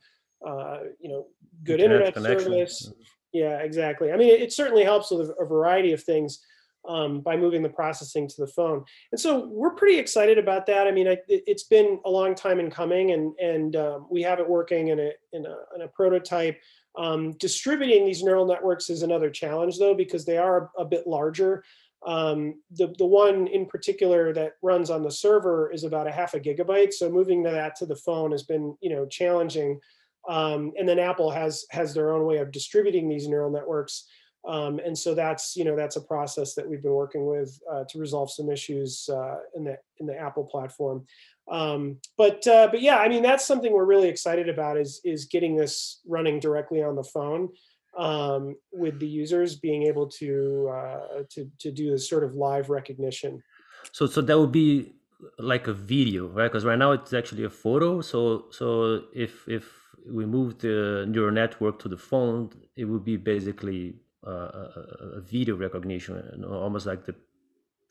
uh, 0.47 0.77
you 0.99 1.09
know, 1.09 1.27
good 1.63 1.81
internet, 1.81 2.15
internet 2.15 2.41
service. 2.41 2.93
Yeah, 3.33 3.57
exactly. 3.57 4.11
I 4.11 4.17
mean, 4.17 4.29
it, 4.29 4.41
it 4.41 4.53
certainly 4.53 4.83
helps 4.83 5.11
with 5.11 5.29
a, 5.29 5.33
a 5.33 5.45
variety 5.45 5.91
of 5.91 6.01
things 6.01 6.39
um, 6.87 7.21
by 7.21 7.35
moving 7.37 7.61
the 7.61 7.69
processing 7.69 8.27
to 8.27 8.35
the 8.37 8.47
phone. 8.47 8.83
And 9.11 9.19
so 9.19 9.47
we're 9.47 9.75
pretty 9.75 9.97
excited 9.97 10.37
about 10.37 10.65
that. 10.67 10.87
I 10.87 10.91
mean, 10.91 11.07
I, 11.07 11.17
it, 11.27 11.43
has 11.47 11.63
been 11.63 11.99
a 12.05 12.09
long 12.09 12.35
time 12.35 12.59
in 12.59 12.69
coming, 12.71 13.11
and 13.11 13.37
and 13.39 13.75
um, 13.75 14.07
we 14.09 14.21
have 14.23 14.39
it 14.39 14.49
working 14.49 14.89
in 14.89 14.99
a 14.99 15.11
in 15.33 15.45
a, 15.45 15.55
in 15.75 15.81
a 15.81 15.87
prototype. 15.89 16.59
Um, 16.97 17.33
distributing 17.33 18.05
these 18.05 18.23
neural 18.23 18.47
networks 18.47 18.89
is 18.89 19.03
another 19.03 19.29
challenge, 19.29 19.77
though, 19.77 19.93
because 19.93 20.25
they 20.25 20.37
are 20.37 20.71
a, 20.77 20.81
a 20.81 20.85
bit 20.85 21.05
larger. 21.05 21.63
Um, 22.05 22.61
the 22.71 22.93
the 22.97 23.05
one 23.05 23.47
in 23.47 23.65
particular 23.65 24.33
that 24.33 24.53
runs 24.61 24.89
on 24.89 25.03
the 25.03 25.11
server 25.11 25.71
is 25.71 25.83
about 25.83 26.07
a 26.07 26.11
half 26.11 26.33
a 26.33 26.39
gigabyte. 26.39 26.93
So 26.93 27.09
moving 27.09 27.43
that 27.43 27.75
to 27.77 27.85
the 27.85 27.95
phone 27.95 28.31
has 28.31 28.43
been 28.43 28.77
you 28.81 28.89
know 28.89 29.05
challenging. 29.05 29.79
Um, 30.27 30.73
and 30.77 30.87
then 30.87 30.99
Apple 30.99 31.31
has 31.31 31.65
has 31.71 31.93
their 31.93 32.13
own 32.13 32.25
way 32.25 32.37
of 32.37 32.51
distributing 32.51 33.09
these 33.09 33.27
neural 33.27 33.51
networks. 33.51 34.05
Um, 34.47 34.79
and 34.79 34.97
so 34.97 35.13
that's 35.13 35.57
you 35.57 35.65
know 35.65 35.75
that's 35.75 35.97
a 35.97 36.01
process 36.01 36.55
that 36.55 36.67
we've 36.67 36.81
been 36.81 36.93
working 36.93 37.25
with 37.27 37.59
uh, 37.71 37.83
to 37.89 37.99
resolve 37.99 38.31
some 38.31 38.49
issues 38.49 39.09
uh, 39.09 39.35
in 39.55 39.65
the 39.65 39.77
in 39.99 40.07
the 40.07 40.17
Apple 40.17 40.45
platform. 40.45 41.05
Um, 41.51 41.97
but 42.17 42.47
uh, 42.47 42.69
but 42.71 42.81
yeah, 42.81 42.97
I 42.97 43.09
mean 43.09 43.23
that's 43.23 43.45
something 43.45 43.73
we're 43.73 43.85
really 43.85 44.07
excited 44.07 44.47
about 44.47 44.77
is 44.77 45.01
is 45.03 45.25
getting 45.25 45.57
this 45.57 45.99
running 46.07 46.39
directly 46.39 46.81
on 46.81 46.95
the 46.95 47.03
phone 47.03 47.49
um, 47.97 48.55
with 48.71 48.99
the 48.99 49.07
users 49.07 49.57
being 49.57 49.83
able 49.83 50.07
to 50.07 50.71
uh, 50.73 51.23
to 51.31 51.51
to 51.59 51.71
do 51.71 51.91
this 51.91 52.09
sort 52.09 52.23
of 52.23 52.35
live 52.35 52.69
recognition. 52.69 53.43
So 53.91 54.05
so 54.05 54.21
that 54.21 54.39
would 54.39 54.53
be 54.53 54.93
like 55.39 55.67
a 55.67 55.73
video, 55.73 56.27
right? 56.27 56.49
Because 56.49 56.63
right 56.63 56.79
now 56.79 56.93
it's 56.93 57.13
actually 57.13 57.43
a 57.43 57.49
photo. 57.49 57.99
So 57.99 58.45
so 58.51 59.03
if 59.13 59.47
if 59.49 59.65
we 60.09 60.25
move 60.25 60.59
the 60.59 61.05
neural 61.07 61.33
network 61.33 61.79
to 61.79 61.89
the 61.89 61.97
phone, 61.97 62.51
it 62.77 62.85
would 62.85 63.03
be 63.03 63.17
basically 63.17 63.95
a, 64.31 65.17
a, 65.17 65.21
video 65.21 65.55
recognition, 65.55 66.43
almost 66.43 66.85
like 66.85 67.05
the 67.05 67.15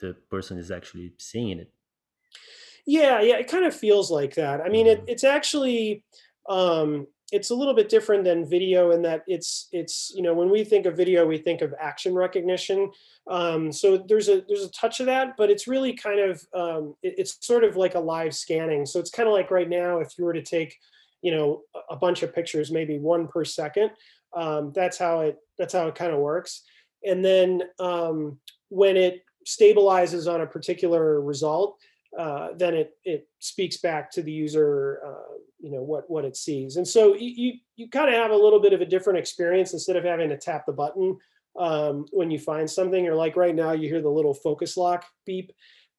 the 0.01 0.15
person 0.31 0.59
is 0.59 0.71
actually 0.71 1.13
seeing 1.19 1.59
it. 1.59 1.73
Yeah, 2.87 3.21
yeah, 3.21 3.37
it 3.37 3.49
kind 3.49 3.65
of 3.65 3.75
feels 3.75 4.11
like 4.11 4.35
that. 4.35 4.61
I 4.61 4.69
mean, 4.69 4.87
mm-hmm. 4.87 5.03
it, 5.03 5.11
it's 5.11 5.25
actually 5.25 6.05
um, 6.49 7.07
it's 7.33 7.51
a 7.51 7.55
little 7.55 7.75
bit 7.75 7.89
different 7.89 8.25
than 8.25 8.49
video 8.49 8.93
in 8.93 9.03
that 9.03 9.25
it's 9.27 9.69
it's 9.73 10.13
you 10.15 10.23
know 10.23 10.35
when 10.35 10.51
we 10.51 10.63
think 10.63 10.87
of 10.87 10.97
video, 10.97 11.27
we 11.27 11.39
think 11.39 11.61
of 11.61 11.75
action 11.81 12.15
recognition. 12.15 12.91
Um, 13.29 13.73
so 13.73 13.99
there's 13.99 14.29
a 14.29 14.43
there's 14.47 14.63
a 14.63 14.71
touch 14.71 15.01
of 15.01 15.07
that, 15.07 15.37
but 15.37 15.51
it's 15.51 15.67
really 15.67 15.93
kind 15.93 16.21
of 16.21 16.47
um, 16.55 16.95
it, 17.03 17.15
it's 17.19 17.45
sort 17.45 17.65
of 17.65 17.77
like 17.77 17.97
a 17.97 18.01
live 18.01 18.35
scanning. 18.35 18.87
So 18.87 19.01
it's 19.01 19.11
kind 19.11 19.29
of 19.29 19.33
like 19.33 19.51
right 19.51 19.69
now, 19.69 19.99
if 19.99 20.17
you 20.17 20.25
were 20.25 20.33
to 20.33 20.43
take 20.43 20.77
you 21.23 21.33
know 21.33 21.63
a 21.91 21.97
bunch 21.97 22.23
of 22.23 22.35
pictures, 22.35 22.71
maybe 22.71 22.99
one 22.99 23.27
per 23.27 23.45
second. 23.45 23.91
Um, 24.37 24.73
that's 24.75 24.99
how 24.99 25.21
it 25.21 25.39
that's 25.59 25.73
how 25.73 25.89
it 25.89 25.95
kind 25.95 26.13
of 26.13 26.21
works. 26.21 26.63
And 27.05 27.25
then 27.25 27.63
um, 27.81 28.39
when 28.69 28.97
it 28.97 29.25
stabilizes 29.47 30.33
on 30.33 30.43
a 30.43 30.47
particular 30.47 31.21
result, 31.21 31.79
uh, 32.19 32.49
then 32.57 32.75
it 32.75 32.91
it 33.05 33.29
speaks 33.39 33.79
back 33.79 34.11
to 34.13 34.23
the 34.23 34.33
user, 34.33 35.01
uh, 35.07 35.35
you 35.59 35.71
know 35.71 35.83
what 35.83 36.09
what 36.11 36.25
it 36.25 36.37
sees. 36.37 36.77
And 36.77 36.87
so 36.87 37.15
you 37.15 37.31
you, 37.35 37.53
you 37.77 37.89
kind 37.89 38.09
of 38.09 38.15
have 38.15 38.31
a 38.31 38.37
little 38.37 38.61
bit 38.61 38.73
of 38.73 38.81
a 38.81 38.87
different 38.87 39.19
experience 39.19 39.73
instead 39.73 39.97
of 39.97 40.05
having 40.05 40.29
to 40.29 40.37
tap 40.37 40.67
the 40.67 40.73
button 40.73 41.17
um, 41.59 42.07
when 42.11 42.31
you 42.31 42.39
find 42.39 42.71
something. 42.71 43.07
Or 43.09 43.15
like 43.15 43.37
right 43.37 43.55
now, 43.55 43.73
you 43.73 43.89
hear 43.89 44.03
the 44.03 44.09
little 44.11 44.35
focus 44.35 44.77
lock 44.77 45.07
beep. 45.25 45.53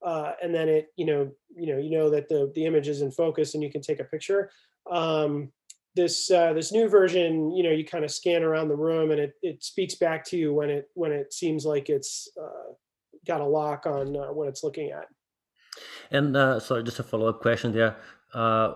Uh, 0.04 0.34
and 0.44 0.54
then 0.54 0.70
it, 0.70 0.88
you 0.96 1.06
know, 1.06 1.32
you 1.56 1.74
know, 1.74 1.80
you 1.80 1.90
know 1.90 2.10
that 2.12 2.30
the 2.30 2.52
the 2.54 2.66
image 2.66 2.88
is 2.88 3.02
in 3.02 3.10
focus, 3.12 3.56
and 3.56 3.64
you 3.64 3.72
can 3.72 3.82
take 3.82 4.00
a 4.00 4.04
picture. 4.04 4.52
Um, 4.90 5.52
this 5.98 6.32
uh, 6.32 6.54
this 6.54 6.72
new 6.72 6.88
version, 6.88 7.52
you 7.52 7.64
know, 7.64 7.72
you 7.72 7.84
kind 7.84 8.06
of 8.06 8.12
scan 8.12 8.44
around 8.44 8.70
the 8.70 8.76
room 8.76 9.12
and 9.12 9.20
it 9.20 9.34
it 9.42 9.64
speaks 9.64 9.96
back 9.96 10.24
to 10.26 10.38
you 10.38 10.54
when 10.54 10.70
it 10.70 10.90
when 10.94 11.12
it 11.12 11.34
seems 11.34 11.66
like 11.66 11.90
it's 11.90 12.30
uh, 12.42 12.72
got 13.26 13.42
a 13.42 13.46
lock 13.46 13.86
on 13.86 14.16
uh, 14.16 14.32
what 14.32 14.48
it's 14.48 14.64
looking 14.64 14.92
at. 14.92 15.08
And 16.12 16.38
uh, 16.38 16.62
sorry, 16.62 16.84
just 16.84 17.00
a 17.00 17.04
follow 17.04 17.28
up 17.28 17.42
question 17.42 17.74
there. 17.74 17.98
Uh, 18.34 18.76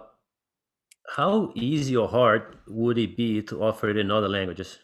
how 1.15 1.51
easy 1.55 1.95
or 1.95 2.07
hard 2.07 2.57
would 2.67 2.97
it 2.97 3.15
be 3.15 3.41
to 3.43 3.63
offer 3.63 3.89
it 3.89 3.97
in 3.97 4.11
other 4.11 4.29
languages? 4.29 4.79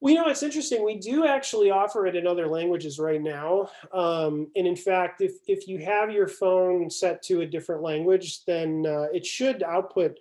Well, 0.00 0.12
you 0.12 0.20
know, 0.20 0.28
it's 0.28 0.42
interesting. 0.42 0.84
We 0.84 0.98
do 0.98 1.26
actually 1.26 1.70
offer 1.70 2.06
it 2.06 2.14
in 2.14 2.26
other 2.26 2.46
languages 2.46 2.98
right 2.98 3.22
now. 3.22 3.70
Um, 3.92 4.48
and 4.54 4.66
in 4.66 4.76
fact, 4.76 5.22
if, 5.22 5.32
if 5.46 5.66
you 5.66 5.78
have 5.78 6.10
your 6.10 6.28
phone 6.28 6.90
set 6.90 7.22
to 7.22 7.40
a 7.40 7.46
different 7.46 7.82
language, 7.82 8.44
then 8.44 8.84
uh, 8.86 9.06
it 9.14 9.24
should 9.24 9.62
output 9.62 10.18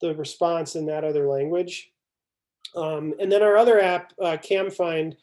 the 0.00 0.14
response 0.14 0.76
in 0.76 0.86
that 0.86 1.04
other 1.04 1.28
language. 1.28 1.90
Um, 2.76 3.14
and 3.20 3.30
then 3.30 3.42
our 3.42 3.56
other 3.56 3.80
app, 3.80 4.12
uh, 4.20 4.36
CamFind, 4.36 5.16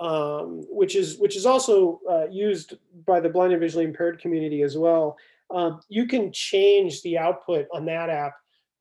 um, 0.00 0.64
which 0.68 0.94
is 0.94 1.18
which 1.18 1.36
is 1.36 1.46
also 1.46 2.00
uh, 2.08 2.26
used 2.30 2.74
by 3.06 3.20
the 3.20 3.28
blind 3.28 3.52
and 3.52 3.60
visually 3.60 3.84
impaired 3.84 4.20
community 4.20 4.62
as 4.62 4.76
well. 4.76 5.16
Um, 5.50 5.80
you 5.88 6.06
can 6.06 6.32
change 6.32 7.02
the 7.02 7.18
output 7.18 7.66
on 7.72 7.84
that 7.86 8.10
app 8.10 8.34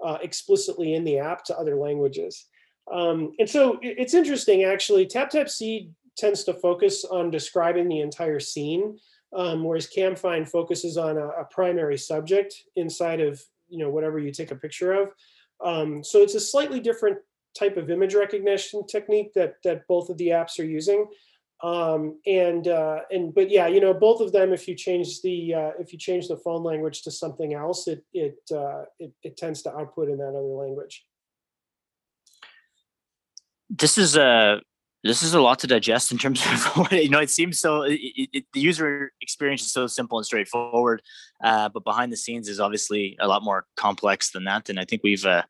uh, 0.04 0.18
explicitly 0.22 0.94
in 0.94 1.04
the 1.04 1.18
app 1.18 1.44
to 1.46 1.58
other 1.58 1.76
languages. 1.76 2.46
Um, 2.92 3.34
and 3.40 3.50
so 3.50 3.80
it's 3.82 4.14
interesting 4.14 4.64
actually. 4.64 5.06
TapTapSee 5.06 5.90
tends 6.18 6.44
to 6.46 6.54
focus 6.54 7.04
on 7.06 7.32
describing 7.32 7.88
the 7.88 8.02
entire 8.02 8.40
scene, 8.40 8.98
um, 9.36 9.64
whereas 9.64 9.88
CamFind 9.88 10.50
focuses 10.50 10.98
on 10.98 11.18
a, 11.18 11.28
a 11.28 11.46
primary 11.46 11.98
subject 11.98 12.64
inside 12.76 13.22
of 13.22 13.42
you 13.70 13.80
know 13.80 13.90
whatever 13.90 14.20
you 14.20 14.32
take 14.32 14.52
a 14.52 14.56
picture 14.56 14.94
of. 14.94 15.12
Um, 15.64 16.04
so 16.04 16.22
it's 16.22 16.36
a 16.36 16.40
slightly 16.40 16.80
different 16.80 17.18
type 17.58 17.78
of 17.78 17.90
image 17.90 18.14
recognition 18.14 18.86
technique 18.86 19.34
that 19.34 19.56
that 19.64 19.88
both 19.88 20.10
of 20.10 20.18
the 20.18 20.28
apps 20.28 20.60
are 20.60 20.66
using. 20.66 21.08
Um, 21.64 22.20
and 22.28 22.68
uh, 22.68 23.00
and 23.10 23.34
but 23.34 23.50
yeah, 23.50 23.68
you 23.68 23.80
know, 23.80 23.94
both 23.94 24.22
of 24.22 24.32
them. 24.32 24.54
If 24.54 24.68
you 24.68 24.76
change 24.76 25.22
the 25.22 25.54
uh, 25.56 25.72
if 25.80 25.92
you 25.92 25.98
change 25.98 26.28
the 26.28 26.38
phone 26.38 26.64
language 26.64 27.02
to 27.04 27.12
something 27.12 27.56
else, 27.56 27.88
it 27.88 28.04
it, 28.14 28.38
uh, 28.52 28.84
it 29.00 29.12
it 29.24 29.38
tends 29.38 29.64
to 29.64 29.76
output 29.76 30.10
in 30.10 30.18
that 30.20 30.30
other 30.30 30.42
language. 30.42 31.06
This 33.70 33.98
is 33.98 34.16
a 34.16 34.62
this 35.04 35.24
is 35.24 35.34
a 35.34 35.42
lot 35.42 35.60
to 35.60 35.68
digest 35.68 36.12
in 36.12 36.18
terms 36.18 36.46
of 36.46 36.66
what 36.78 36.92
you 36.92 37.10
know. 37.10 37.20
It 37.20 37.30
seems 37.30 37.60
so. 37.60 37.84
It, 37.84 38.00
it, 38.34 38.46
the 38.54 38.60
user 38.60 39.12
experience 39.22 39.64
is 39.64 39.72
so 39.72 39.88
simple 39.88 40.18
and 40.18 40.26
straightforward, 40.26 41.02
uh, 41.44 41.70
but 41.70 41.84
behind 41.84 42.12
the 42.12 42.18
scenes 42.18 42.48
is 42.48 42.60
obviously 42.60 43.18
a 43.20 43.28
lot 43.28 43.44
more 43.44 43.66
complex 43.76 44.32
than 44.32 44.46
that. 44.46 44.70
And 44.70 44.80
I 44.80 44.86
think 44.86 45.04
we've 45.04 45.26
uh, 45.26 45.44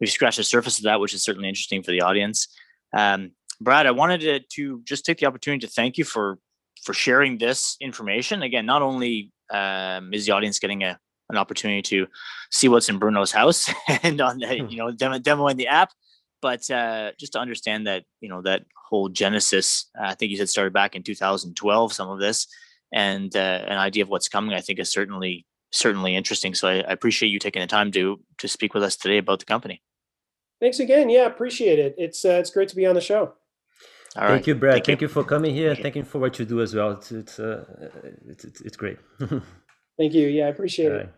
we've 0.00 0.10
scratched 0.10 0.38
the 0.38 0.44
surface 0.44 0.78
of 0.78 0.84
that, 0.84 1.00
which 1.00 1.14
is 1.14 1.22
certainly 1.22 1.48
interesting 1.48 1.82
for 1.82 1.90
the 1.90 2.02
audience. 2.02 2.48
Um, 2.92 3.32
Brad, 3.60 3.86
I 3.86 3.92
wanted 3.92 4.20
to, 4.22 4.40
to, 4.40 4.82
just 4.84 5.04
take 5.04 5.18
the 5.18 5.26
opportunity 5.26 5.66
to 5.66 5.72
thank 5.72 5.96
you 5.96 6.04
for 6.04 6.38
for 6.82 6.94
sharing 6.94 7.38
this 7.38 7.76
information. 7.80 8.42
Again, 8.42 8.66
not 8.66 8.82
only 8.82 9.30
um, 9.50 10.12
is 10.12 10.26
the 10.26 10.32
audience 10.32 10.58
getting 10.58 10.82
a, 10.82 10.98
an 11.30 11.36
opportunity 11.36 11.82
to 11.82 12.06
see 12.50 12.68
what's 12.68 12.88
in 12.88 12.98
Bruno's 12.98 13.30
house 13.30 13.70
and 14.02 14.20
on 14.20 14.38
the, 14.38 14.48
hmm. 14.48 14.68
you 14.68 14.78
know 14.78 14.90
demo, 14.90 15.18
demoing 15.18 15.56
the 15.56 15.68
app, 15.68 15.90
but 16.42 16.68
uh, 16.70 17.12
just 17.18 17.32
to 17.32 17.38
understand 17.38 17.86
that 17.86 18.04
you 18.20 18.28
know 18.28 18.42
that 18.42 18.64
whole 18.88 19.08
genesis 19.08 19.88
uh, 19.98 20.08
i 20.08 20.14
think 20.14 20.30
you 20.30 20.36
said 20.36 20.48
started 20.48 20.72
back 20.72 20.94
in 20.94 21.02
2012 21.02 21.92
some 21.92 22.10
of 22.10 22.18
this 22.18 22.46
and 22.92 23.34
uh, 23.36 23.64
an 23.66 23.78
idea 23.78 24.02
of 24.02 24.10
what's 24.10 24.28
coming 24.28 24.52
i 24.52 24.60
think 24.60 24.78
is 24.78 24.92
certainly 24.92 25.46
certainly 25.70 26.14
interesting 26.14 26.54
so 26.54 26.68
I, 26.68 26.74
I, 26.80 26.92
appreciate 26.92 27.30
you 27.30 27.38
taking 27.38 27.62
the 27.62 27.66
time 27.66 27.90
to 27.92 28.20
to 28.38 28.48
speak 28.48 28.74
with 28.74 28.82
us 28.82 28.96
today 28.96 29.18
about 29.18 29.38
the 29.38 29.46
company 29.46 29.80
thanks 30.60 30.80
again 30.80 31.08
yeah 31.08 31.24
appreciate 31.24 31.78
it 31.78 31.94
it's 31.96 32.24
uh, 32.24 32.32
it's 32.40 32.50
great 32.50 32.68
to 32.68 32.76
be 32.76 32.84
on 32.84 32.94
the 32.94 33.00
show 33.00 33.32
all 34.14 34.28
Thank 34.28 34.46
you, 34.46 34.54
Brad. 34.54 34.74
Thank, 34.74 34.84
Thank 34.84 35.00
you. 35.00 35.08
you. 35.08 35.12
for 35.14 35.24
coming 35.24 35.54
here. 35.54 35.70
Thank, 35.70 35.84
Thank 35.84 35.96
you 35.96 36.04
for 36.04 36.18
what 36.18 36.38
you 36.38 36.44
do 36.44 36.60
as 36.60 36.74
well. 36.74 36.90
It's 36.90 37.10
it's 37.12 37.38
uh, 37.38 37.64
it's, 38.28 38.44
it's, 38.44 38.60
it's 38.60 38.76
great. 38.76 38.98
Thank 39.98 40.12
you. 40.12 40.28
Yeah, 40.28 40.44
I 40.44 40.48
appreciate 40.48 40.92
it. 40.92 41.08